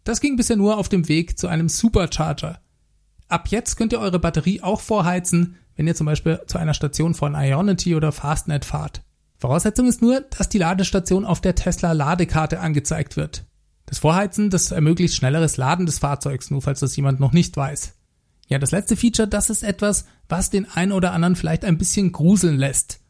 Das 0.04 0.22
ging 0.22 0.36
bisher 0.36 0.56
nur 0.56 0.78
auf 0.78 0.88
dem 0.88 1.06
Weg 1.06 1.38
zu 1.38 1.46
einem 1.46 1.68
Supercharger. 1.68 2.60
Ab 3.28 3.48
jetzt 3.48 3.76
könnt 3.76 3.92
ihr 3.92 4.00
eure 4.00 4.18
Batterie 4.18 4.62
auch 4.62 4.80
vorheizen, 4.80 5.56
wenn 5.74 5.86
ihr 5.86 5.94
zum 5.94 6.06
Beispiel 6.06 6.40
zu 6.46 6.56
einer 6.56 6.72
Station 6.72 7.12
von 7.12 7.34
Ionity 7.34 7.94
oder 7.94 8.10
Fastnet 8.10 8.64
fahrt. 8.64 9.02
Voraussetzung 9.36 9.86
ist 9.86 10.00
nur, 10.00 10.22
dass 10.22 10.48
die 10.48 10.56
Ladestation 10.56 11.26
auf 11.26 11.42
der 11.42 11.56
Tesla 11.56 11.92
Ladekarte 11.92 12.60
angezeigt 12.60 13.18
wird. 13.18 13.44
Das 13.84 13.98
Vorheizen, 13.98 14.48
das 14.48 14.72
ermöglicht 14.72 15.14
schnelleres 15.14 15.58
Laden 15.58 15.84
des 15.84 15.98
Fahrzeugs, 15.98 16.50
nur 16.50 16.62
falls 16.62 16.80
das 16.80 16.96
jemand 16.96 17.20
noch 17.20 17.32
nicht 17.32 17.54
weiß. 17.54 17.92
Ja, 18.46 18.58
das 18.58 18.70
letzte 18.70 18.96
Feature, 18.96 19.28
das 19.28 19.50
ist 19.50 19.62
etwas, 19.62 20.06
was 20.26 20.48
den 20.48 20.64
einen 20.70 20.92
oder 20.92 21.12
anderen 21.12 21.36
vielleicht 21.36 21.66
ein 21.66 21.76
bisschen 21.76 22.12
gruseln 22.12 22.56
lässt. 22.56 23.00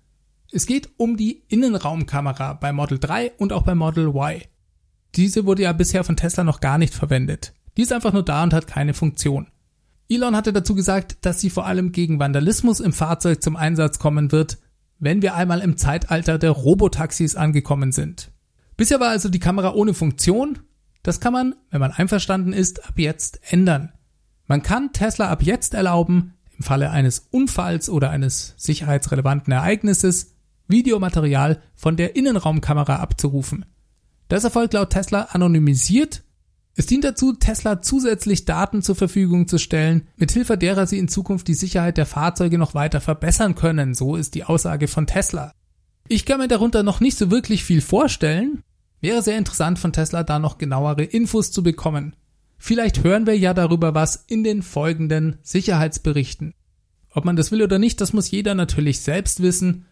Es 0.57 0.65
geht 0.65 0.89
um 0.97 1.19
die 1.19 1.43
Innenraumkamera 1.49 2.55
bei 2.55 2.73
Model 2.73 2.99
3 2.99 3.33
und 3.37 3.53
auch 3.53 3.65
bei 3.65 3.75
Model 3.75 4.07
Y. 4.07 4.41
Diese 5.15 5.45
wurde 5.45 5.65
ja 5.65 5.75
bisher 5.75 6.03
von 6.03 6.17
Tesla 6.17 6.45
noch 6.45 6.61
gar 6.61 6.79
nicht 6.79 6.95
verwendet. 6.95 7.53
Die 7.77 7.83
ist 7.83 7.93
einfach 7.93 8.15
nur 8.15 8.25
da 8.25 8.43
und 8.43 8.55
hat 8.55 8.67
keine 8.67 8.95
Funktion. 8.95 9.49
Elon 10.09 10.35
hatte 10.35 10.55
dazu 10.55 10.75
gesagt, 10.75 11.19
dass 11.27 11.41
sie 11.41 11.51
vor 11.51 11.67
allem 11.67 11.93
gegen 11.93 12.19
Vandalismus 12.19 12.81
im 12.81 12.95
Fahrzeug 12.95 13.43
zum 13.43 13.55
Einsatz 13.55 13.99
kommen 13.99 14.33
wird, 14.33 14.57
wenn 14.99 15.21
wir 15.21 15.35
einmal 15.35 15.61
im 15.61 15.77
Zeitalter 15.77 16.39
der 16.39 16.53
Robotaxis 16.53 17.37
angekommen 17.37 17.93
sind. 17.93 18.31
Bisher 18.79 18.99
war 18.99 19.11
also 19.11 19.29
die 19.29 19.41
Kamera 19.41 19.75
ohne 19.75 19.93
Funktion. 19.93 20.61
Das 21.03 21.21
kann 21.21 21.35
man, 21.35 21.55
wenn 21.69 21.81
man 21.81 21.93
einverstanden 21.93 22.55
ist, 22.55 22.89
ab 22.89 22.95
jetzt 22.97 23.41
ändern. 23.53 23.93
Man 24.47 24.63
kann 24.63 24.95
Tesla 24.95 25.29
ab 25.29 25.43
jetzt 25.43 25.75
erlauben, 25.75 26.33
im 26.57 26.65
Falle 26.65 26.89
eines 26.89 27.29
Unfalls 27.31 27.91
oder 27.91 28.09
eines 28.09 28.55
sicherheitsrelevanten 28.57 29.53
Ereignisses 29.53 30.36
Videomaterial 30.69 31.63
von 31.75 31.97
der 31.97 32.17
Innenraumkamera 32.17 32.97
abzurufen. 32.97 33.65
Das 34.29 34.45
erfolgt 34.45 34.75
laut 34.75 34.91
Tesla 34.91 35.29
anonymisiert 35.31 36.25
es 36.79 36.85
dient 36.85 37.05
dazu, 37.05 37.33
Tesla 37.33 37.81
zusätzlich 37.81 38.45
Daten 38.45 38.83
zur 38.83 38.97
Verfügung 38.97 39.49
zu 39.49 39.59
stellen, 39.59 40.09
mithilfe 40.17 40.59
derer 40.59 40.87
sie 40.87 40.99
in 40.99 41.09
Zukunft 41.09 41.49
die 41.49 41.55
Sicherheit 41.55 41.97
der 41.97 42.05
Fahrzeuge 42.05 42.59
noch 42.59 42.75
weiter 42.75 43.01
verbessern 43.01 43.55
können, 43.55 43.95
so 43.95 44.15
ist 44.15 44.35
die 44.35 44.45
Aussage 44.45 44.87
von 44.87 45.07
Tesla. 45.07 45.53
Ich 46.07 46.27
kann 46.27 46.39
mir 46.39 46.49
darunter 46.49 46.83
noch 46.83 47.01
nicht 47.01 47.17
so 47.17 47.31
wirklich 47.31 47.65
viel 47.65 47.81
vorstellen. 47.81 48.63
Wäre 49.01 49.23
sehr 49.23 49.39
interessant 49.39 49.79
von 49.79 49.95
Tesla 49.95 50.23
da 50.23 50.39
noch 50.39 50.59
genauere 50.59 51.03
Infos 51.03 51.51
zu 51.51 51.63
bekommen. 51.63 52.15
Vielleicht 52.59 53.03
hören 53.03 53.27
wir 53.27 53.39
ja 53.39 53.55
darüber 53.55 53.95
was 53.95 54.25
in 54.27 54.45
den 54.45 54.63
folgenden 54.63 55.39
Sicherheitsberichten. 55.43 56.53
Ob 57.11 57.25
man 57.25 57.37
das 57.37 57.53
will 57.53 57.63
oder 57.63 57.79
nicht, 57.79 58.03
das 58.03 58.13
muss 58.13 58.31
jeder 58.31 58.55
natürlich 58.55 59.01
selbst 59.01 59.41
wissen. 59.41 59.87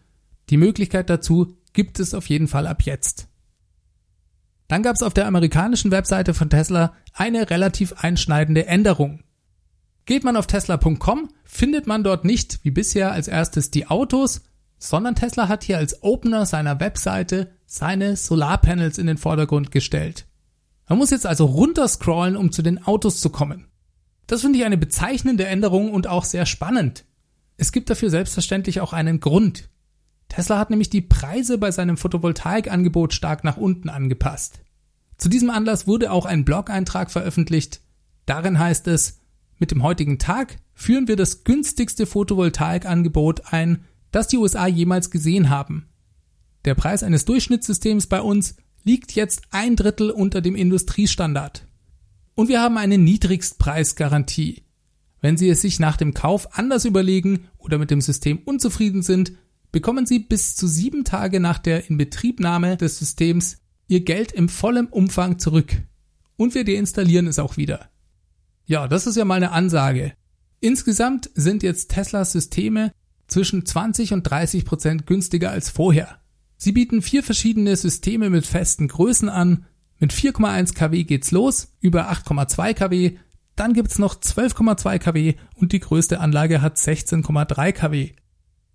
Die 0.49 0.57
Möglichkeit 0.57 1.09
dazu 1.09 1.57
gibt 1.73 1.99
es 1.99 2.13
auf 2.13 2.29
jeden 2.29 2.47
Fall 2.47 2.67
ab 2.67 2.83
jetzt. 2.83 3.27
Dann 4.67 4.83
gab 4.83 4.95
es 4.95 5.03
auf 5.03 5.13
der 5.13 5.27
amerikanischen 5.27 5.91
Webseite 5.91 6.33
von 6.33 6.49
Tesla 6.49 6.93
eine 7.13 7.49
relativ 7.49 7.93
einschneidende 7.93 8.65
Änderung. 8.65 9.23
Geht 10.05 10.23
man 10.23 10.37
auf 10.37 10.47
tesla.com, 10.47 11.29
findet 11.43 11.87
man 11.87 12.03
dort 12.03 12.25
nicht 12.25 12.59
wie 12.63 12.71
bisher 12.71 13.11
als 13.11 13.27
erstes 13.27 13.71
die 13.71 13.87
Autos, 13.87 14.41
sondern 14.77 15.15
Tesla 15.15 15.47
hat 15.47 15.63
hier 15.63 15.77
als 15.77 16.03
Opener 16.03 16.45
seiner 16.45 16.79
Webseite 16.79 17.51
seine 17.65 18.15
Solarpanels 18.15 18.97
in 18.97 19.07
den 19.07 19.17
Vordergrund 19.17 19.71
gestellt. 19.71 20.25
Man 20.87 20.99
muss 20.99 21.09
jetzt 21.09 21.25
also 21.25 21.45
runterscrollen, 21.45 22.37
um 22.37 22.51
zu 22.51 22.61
den 22.61 22.83
Autos 22.85 23.19
zu 23.19 23.29
kommen. 23.29 23.67
Das 24.27 24.41
finde 24.41 24.59
ich 24.59 24.65
eine 24.65 24.77
bezeichnende 24.77 25.45
Änderung 25.45 25.91
und 25.91 26.07
auch 26.07 26.23
sehr 26.23 26.45
spannend. 26.45 27.05
Es 27.57 27.71
gibt 27.71 27.89
dafür 27.89 28.09
selbstverständlich 28.09 28.81
auch 28.81 28.93
einen 28.93 29.19
Grund. 29.19 29.69
Tesla 30.35 30.59
hat 30.59 30.69
nämlich 30.69 30.89
die 30.89 30.99
Preise 30.99 31.57
bei 31.57 31.71
seinem 31.71 31.95
Photovoltaikangebot 31.95 33.13
stark 33.13 33.45
nach 33.45 33.55
unten 33.55 33.87
angepasst. 33.87 34.59
Zu 35.17 35.29
diesem 35.29 35.49
Anlass 35.49 35.87
wurde 35.87 36.11
auch 36.11 36.25
ein 36.25 36.43
Blog-Eintrag 36.43 37.09
veröffentlicht. 37.09 37.79
Darin 38.25 38.59
heißt 38.59 38.85
es, 38.89 39.21
mit 39.59 39.71
dem 39.71 39.81
heutigen 39.81 40.19
Tag 40.19 40.57
führen 40.73 41.07
wir 41.07 41.15
das 41.15 41.45
günstigste 41.45 42.05
Photovoltaikangebot 42.05 43.53
ein, 43.53 43.85
das 44.11 44.27
die 44.27 44.35
USA 44.35 44.67
jemals 44.67 45.09
gesehen 45.09 45.49
haben. 45.49 45.87
Der 46.65 46.75
Preis 46.75 47.01
eines 47.01 47.23
Durchschnittssystems 47.23 48.07
bei 48.07 48.19
uns 48.19 48.57
liegt 48.83 49.13
jetzt 49.13 49.43
ein 49.51 49.77
Drittel 49.77 50.11
unter 50.11 50.41
dem 50.41 50.55
Industriestandard. 50.55 51.65
Und 52.33 52.49
wir 52.49 52.59
haben 52.59 52.77
eine 52.77 52.97
Niedrigstpreisgarantie. 52.97 54.63
Wenn 55.21 55.37
Sie 55.37 55.47
es 55.47 55.61
sich 55.61 55.79
nach 55.79 55.95
dem 55.95 56.13
Kauf 56.13 56.57
anders 56.57 56.83
überlegen 56.83 57.47
oder 57.57 57.77
mit 57.77 57.89
dem 57.89 58.01
System 58.01 58.39
unzufrieden 58.39 59.01
sind, 59.01 59.31
bekommen 59.75 60.05
Sie 60.05 60.19
bis 60.19 60.55
zu 60.55 60.67
sieben 60.67 61.03
Tage 61.03 61.41
nach 61.41 61.57
der 61.57 61.89
Inbetriebnahme 61.89 62.77
des 62.77 62.97
Systems 62.97 63.57
Ihr 63.89 64.05
Geld 64.05 64.31
im 64.31 64.47
vollen 64.47 64.87
Umfang 64.87 65.37
zurück. 65.37 65.83
Und 66.37 66.55
wir 66.55 66.63
deinstallieren 66.63 67.27
es 67.27 67.39
auch 67.39 67.57
wieder. 67.57 67.89
Ja, 68.65 68.87
das 68.87 69.05
ist 69.05 69.17
ja 69.17 69.25
mal 69.25 69.35
eine 69.35 69.51
Ansage. 69.51 70.13
Insgesamt 70.61 71.29
sind 71.35 71.61
jetzt 71.61 71.91
Teslas 71.91 72.31
Systeme 72.31 72.93
zwischen 73.27 73.65
20 73.65 74.13
und 74.13 74.23
30 74.23 74.63
Prozent 74.63 75.07
günstiger 75.07 75.51
als 75.51 75.71
vorher. 75.71 76.21
Sie 76.55 76.71
bieten 76.71 77.01
vier 77.01 77.21
verschiedene 77.21 77.75
Systeme 77.75 78.29
mit 78.29 78.47
festen 78.47 78.87
Größen 78.87 79.27
an. 79.27 79.65
Mit 79.99 80.13
4,1 80.13 80.73
kW 80.73 81.03
geht's 81.03 81.31
los, 81.31 81.73
über 81.81 82.09
8,2 82.09 82.73
kW, 82.75 83.17
dann 83.57 83.73
gibt's 83.73 83.99
noch 83.99 84.15
12,2 84.15 84.99
kW 84.99 85.33
und 85.55 85.73
die 85.73 85.81
größte 85.81 86.21
Anlage 86.21 86.61
hat 86.61 86.77
16,3 86.77 87.73
kW. 87.73 88.13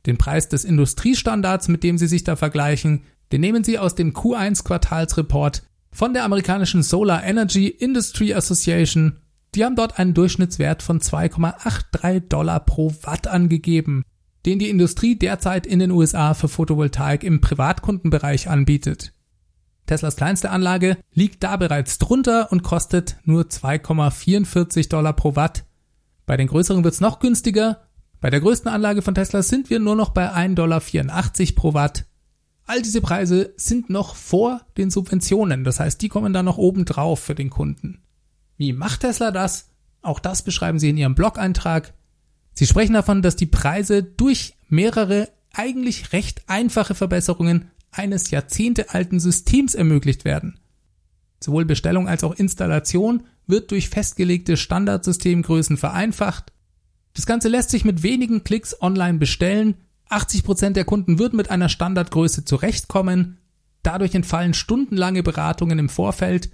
Den 0.06 0.18
Preis 0.18 0.48
des 0.48 0.64
Industriestandards, 0.64 1.68
mit 1.68 1.82
dem 1.82 1.98
Sie 1.98 2.06
sich 2.06 2.24
da 2.24 2.36
vergleichen, 2.36 3.02
den 3.32 3.40
nehmen 3.40 3.64
Sie 3.64 3.78
aus 3.78 3.94
dem 3.94 4.12
Q1 4.12 4.64
Quartalsreport 4.64 5.62
von 5.92 6.14
der 6.14 6.24
amerikanischen 6.24 6.82
Solar 6.82 7.24
Energy 7.24 7.68
Industry 7.68 8.34
Association. 8.34 9.16
Die 9.54 9.64
haben 9.64 9.76
dort 9.76 9.98
einen 9.98 10.14
Durchschnittswert 10.14 10.82
von 10.82 11.00
2,83 11.00 12.28
Dollar 12.28 12.60
pro 12.60 12.92
Watt 13.02 13.26
angegeben, 13.26 14.04
den 14.46 14.58
die 14.58 14.70
Industrie 14.70 15.16
derzeit 15.16 15.66
in 15.66 15.80
den 15.80 15.90
USA 15.90 16.34
für 16.34 16.48
Photovoltaik 16.48 17.24
im 17.24 17.40
Privatkundenbereich 17.40 18.48
anbietet. 18.48 19.12
Teslas 19.86 20.16
kleinste 20.16 20.50
Anlage 20.50 20.98
liegt 21.12 21.42
da 21.42 21.56
bereits 21.56 21.98
drunter 21.98 22.52
und 22.52 22.62
kostet 22.62 23.16
nur 23.24 23.42
2,44 23.42 24.88
Dollar 24.88 25.12
pro 25.12 25.34
Watt. 25.34 25.64
Bei 26.26 26.36
den 26.36 26.46
größeren 26.46 26.84
wird's 26.84 27.00
noch 27.00 27.18
günstiger. 27.18 27.88
Bei 28.20 28.30
der 28.30 28.40
größten 28.40 28.70
Anlage 28.70 29.02
von 29.02 29.14
Tesla 29.14 29.42
sind 29.42 29.70
wir 29.70 29.78
nur 29.78 29.96
noch 29.96 30.10
bei 30.10 30.30
1,84 30.32 30.54
Dollar 30.54 30.80
pro 31.54 31.74
Watt. 31.74 32.04
All 32.66 32.82
diese 32.82 33.00
Preise 33.00 33.52
sind 33.56 33.90
noch 33.90 34.14
vor 34.14 34.60
den 34.76 34.90
Subventionen, 34.90 35.64
das 35.64 35.80
heißt, 35.80 36.00
die 36.02 36.08
kommen 36.08 36.32
da 36.32 36.42
noch 36.42 36.58
oben 36.58 36.84
drauf 36.84 37.20
für 37.20 37.34
den 37.34 37.50
Kunden. 37.50 38.02
Wie 38.56 38.72
macht 38.72 39.00
Tesla 39.00 39.30
das? 39.30 39.70
Auch 40.02 40.20
das 40.20 40.42
beschreiben 40.42 40.78
sie 40.78 40.90
in 40.90 40.96
ihrem 40.96 41.14
Blog-Eintrag. 41.14 41.94
Sie 42.52 42.66
sprechen 42.66 42.92
davon, 42.92 43.22
dass 43.22 43.36
die 43.36 43.46
Preise 43.46 44.02
durch 44.02 44.54
mehrere 44.68 45.28
eigentlich 45.52 46.12
recht 46.12 46.42
einfache 46.46 46.94
Verbesserungen 46.94 47.70
eines 47.90 48.30
jahrzehntealten 48.30 49.18
Systems 49.18 49.74
ermöglicht 49.74 50.24
werden. 50.24 50.60
Sowohl 51.42 51.64
Bestellung 51.64 52.06
als 52.06 52.22
auch 52.22 52.34
Installation 52.34 53.24
wird 53.46 53.70
durch 53.70 53.88
festgelegte 53.88 54.56
Standardsystemgrößen 54.56 55.76
vereinfacht. 55.76 56.52
Das 57.14 57.26
Ganze 57.26 57.48
lässt 57.48 57.70
sich 57.70 57.84
mit 57.84 58.02
wenigen 58.02 58.44
Klicks 58.44 58.80
online 58.80 59.18
bestellen 59.18 59.76
80% 60.10 60.70
der 60.70 60.84
Kunden 60.84 61.18
würden 61.18 61.36
mit 61.36 61.50
einer 61.50 61.68
Standardgröße 61.68 62.44
zurechtkommen. 62.44 63.38
Dadurch 63.82 64.14
entfallen 64.14 64.54
stundenlange 64.54 65.22
Beratungen 65.22 65.78
im 65.78 65.88
Vorfeld. 65.88 66.50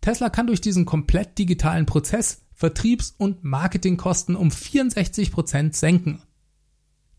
Tesla 0.00 0.28
kann 0.28 0.46
durch 0.46 0.60
diesen 0.60 0.84
komplett 0.84 1.38
digitalen 1.38 1.86
Prozess 1.86 2.42
Vertriebs- 2.54 3.14
und 3.16 3.42
Marketingkosten 3.44 4.36
um 4.36 4.48
64% 4.48 5.74
senken. 5.74 6.22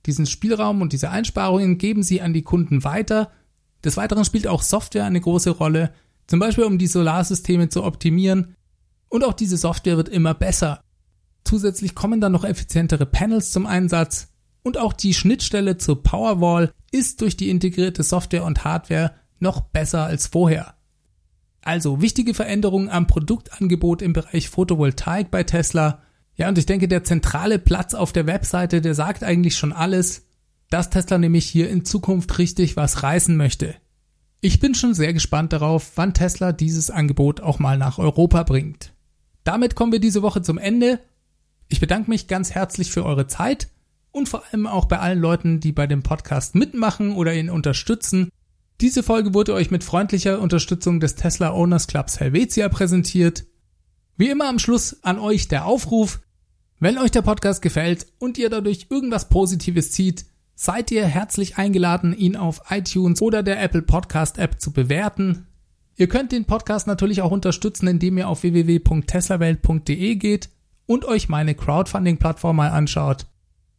Diesen 0.05 0.27
Spielraum 0.27 0.81
und 0.81 0.93
diese 0.93 1.09
Einsparungen 1.09 1.77
geben 1.77 2.03
sie 2.03 2.21
an 2.21 2.33
die 2.33 2.43
Kunden 2.43 2.83
weiter. 2.83 3.31
Des 3.83 3.97
Weiteren 3.97 4.25
spielt 4.25 4.47
auch 4.47 4.61
Software 4.61 5.05
eine 5.05 5.19
große 5.19 5.49
Rolle, 5.49 5.93
zum 6.27 6.39
Beispiel 6.39 6.65
um 6.65 6.77
die 6.77 6.87
Solarsysteme 6.87 7.69
zu 7.69 7.83
optimieren. 7.83 8.55
Und 9.09 9.23
auch 9.23 9.33
diese 9.33 9.57
Software 9.57 9.97
wird 9.97 10.09
immer 10.09 10.33
besser. 10.33 10.81
Zusätzlich 11.49 11.95
kommen 11.95 12.21
dann 12.21 12.31
noch 12.31 12.43
effizientere 12.43 13.07
Panels 13.07 13.49
zum 13.49 13.65
Einsatz. 13.65 14.27
Und 14.61 14.77
auch 14.77 14.93
die 14.93 15.15
Schnittstelle 15.15 15.77
zur 15.77 16.03
Powerwall 16.03 16.71
ist 16.91 17.21
durch 17.21 17.37
die 17.37 17.49
integrierte 17.49 18.03
Software 18.03 18.43
und 18.43 18.65
Hardware 18.65 19.15
noch 19.39 19.61
besser 19.61 20.03
als 20.03 20.27
vorher. 20.27 20.75
Also 21.63 22.03
wichtige 22.03 22.35
Veränderungen 22.35 22.87
am 22.87 23.07
Produktangebot 23.07 24.03
im 24.03 24.13
Bereich 24.13 24.47
Photovoltaik 24.47 25.31
bei 25.31 25.41
Tesla. 25.41 26.03
Ja, 26.35 26.49
und 26.49 26.59
ich 26.59 26.67
denke, 26.67 26.87
der 26.87 27.03
zentrale 27.03 27.57
Platz 27.57 27.95
auf 27.95 28.13
der 28.13 28.27
Webseite, 28.27 28.79
der 28.79 28.93
sagt 28.93 29.23
eigentlich 29.23 29.57
schon 29.57 29.73
alles, 29.73 30.27
dass 30.69 30.91
Tesla 30.91 31.17
nämlich 31.17 31.47
hier 31.47 31.67
in 31.71 31.83
Zukunft 31.83 32.37
richtig 32.37 32.77
was 32.77 33.01
reißen 33.01 33.35
möchte. 33.35 33.73
Ich 34.39 34.59
bin 34.59 34.75
schon 34.75 34.93
sehr 34.93 35.13
gespannt 35.13 35.51
darauf, 35.51 35.93
wann 35.95 36.13
Tesla 36.13 36.51
dieses 36.51 36.91
Angebot 36.91 37.41
auch 37.41 37.57
mal 37.57 37.79
nach 37.79 37.97
Europa 37.97 38.43
bringt. 38.43 38.93
Damit 39.43 39.73
kommen 39.73 39.91
wir 39.91 39.99
diese 39.99 40.21
Woche 40.21 40.43
zum 40.43 40.59
Ende. 40.59 40.99
Ich 41.69 41.79
bedanke 41.79 42.09
mich 42.09 42.27
ganz 42.27 42.51
herzlich 42.51 42.91
für 42.91 43.05
eure 43.05 43.27
Zeit 43.27 43.69
und 44.11 44.27
vor 44.27 44.43
allem 44.45 44.65
auch 44.65 44.85
bei 44.85 44.99
allen 44.99 45.19
Leuten, 45.19 45.59
die 45.59 45.71
bei 45.71 45.85
dem 45.85 46.01
Podcast 46.01 46.55
mitmachen 46.55 47.15
oder 47.15 47.33
ihn 47.33 47.51
unterstützen. 47.51 48.29
Diese 48.81 49.03
Folge 49.03 49.35
wurde 49.35 49.53
euch 49.53 49.69
mit 49.69 49.83
freundlicher 49.83 50.39
Unterstützung 50.41 50.99
des 50.99 51.15
Tesla 51.15 51.53
Owners 51.53 51.85
Clubs 51.85 52.19
Helvetia 52.19 52.69
präsentiert. 52.69 53.45
Wie 54.17 54.29
immer 54.29 54.49
am 54.49 54.57
Schluss 54.57 55.03
an 55.03 55.19
euch 55.19 55.47
der 55.47 55.65
Aufruf, 55.65 56.21
wenn 56.79 56.97
euch 56.97 57.11
der 57.11 57.21
Podcast 57.21 57.61
gefällt 57.61 58.07
und 58.17 58.37
ihr 58.39 58.49
dadurch 58.49 58.87
irgendwas 58.89 59.29
Positives 59.29 59.91
zieht, 59.91 60.25
seid 60.55 60.91
ihr 60.91 61.05
herzlich 61.05 61.57
eingeladen, 61.57 62.17
ihn 62.17 62.35
auf 62.35 62.63
iTunes 62.69 63.21
oder 63.21 63.43
der 63.43 63.61
Apple 63.61 63.83
Podcast 63.83 64.39
App 64.39 64.59
zu 64.59 64.73
bewerten. 64.73 65.45
Ihr 65.97 66.07
könnt 66.07 66.31
den 66.31 66.45
Podcast 66.45 66.87
natürlich 66.87 67.21
auch 67.21 67.31
unterstützen, 67.31 67.87
indem 67.87 68.17
ihr 68.17 68.27
auf 68.27 68.41
www.teslawelt.de 68.43 70.15
geht 70.15 70.49
und 70.89 71.05
euch 71.05 71.29
meine 71.29 71.53
Crowdfunding-Plattform 71.53 72.55
mal 72.55 72.71
anschaut. 72.71 73.27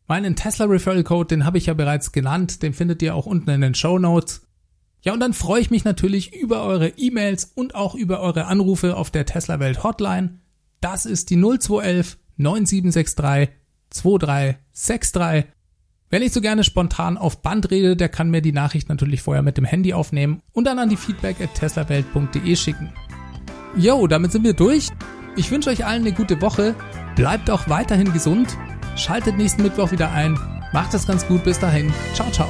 Meinen 0.07 0.37
Tesla 0.37 0.67
Referral 0.67 1.03
Code, 1.03 1.27
den 1.27 1.45
habe 1.45 1.59
ich 1.59 1.67
ja 1.67 1.75
bereits 1.75 2.13
genannt, 2.13 2.63
den 2.63 2.73
findet 2.73 3.03
ihr 3.03 3.17
auch 3.17 3.27
unten 3.27 3.51
in 3.51 3.61
den 3.63 3.75
Show 3.75 3.99
Notes. 3.99 4.47
Ja, 5.03 5.13
und 5.13 5.19
dann 5.19 5.33
freue 5.33 5.61
ich 5.61 5.73
mich 5.73 5.83
natürlich 5.83 6.33
über 6.33 6.63
eure 6.63 6.91
E-Mails 6.91 7.51
und 7.57 7.75
auch 7.75 7.97
über 7.97 8.21
eure 8.21 8.45
Anrufe 8.47 8.97
auf 8.97 9.11
der 9.11 9.27
Tesla 9.27 9.59
Welt 9.59 9.83
Hotline. 9.83 10.39
Das 10.81 11.05
ist 11.05 11.31
die 11.31 11.37
0211 11.37 12.17
9763 12.37 13.57
2363. 13.91 15.53
Wer 16.11 16.21
nicht 16.21 16.33
so 16.33 16.41
gerne 16.41 16.63
spontan 16.63 17.19
auf 17.19 17.43
Band 17.43 17.73
redet, 17.73 18.01
der 18.01 18.09
kann 18.09 18.31
mir 18.31 18.41
die 18.41 18.53
Nachricht 18.53 18.89
natürlich 18.89 19.23
vorher 19.23 19.43
mit 19.43 19.57
dem 19.57 19.65
Handy 19.65 19.95
aufnehmen 19.95 20.43
und 20.53 20.65
dann 20.65 20.79
an 20.79 20.89
die 20.89 20.97
feedback 20.97 21.41
at 21.41 21.55
teslawelt.de 21.55 22.55
schicken. 22.55 22.93
Jo, 23.77 24.07
damit 24.07 24.31
sind 24.31 24.45
wir 24.45 24.55
durch. 24.55 24.91
Ich 25.37 25.51
wünsche 25.51 25.71
euch 25.71 25.87
allen 25.87 26.03
eine 26.03 26.13
gute 26.13 26.41
Woche. 26.41 26.75
Bleibt 27.17 27.51
auch 27.51 27.69
weiterhin 27.69 28.13
gesund 28.13 28.57
Schaltet 28.97 29.37
nächsten 29.37 29.63
Mittwoch 29.63 29.93
wieder 29.93 30.13
ein. 30.13 30.39
Macht 30.73 30.95
es 30.95 31.07
ganz 31.07 31.27
gut. 31.27 31.45
Bis 31.45 31.59
dahin. 31.59 31.93
Ciao, 32.15 32.31
ciao. 32.31 32.49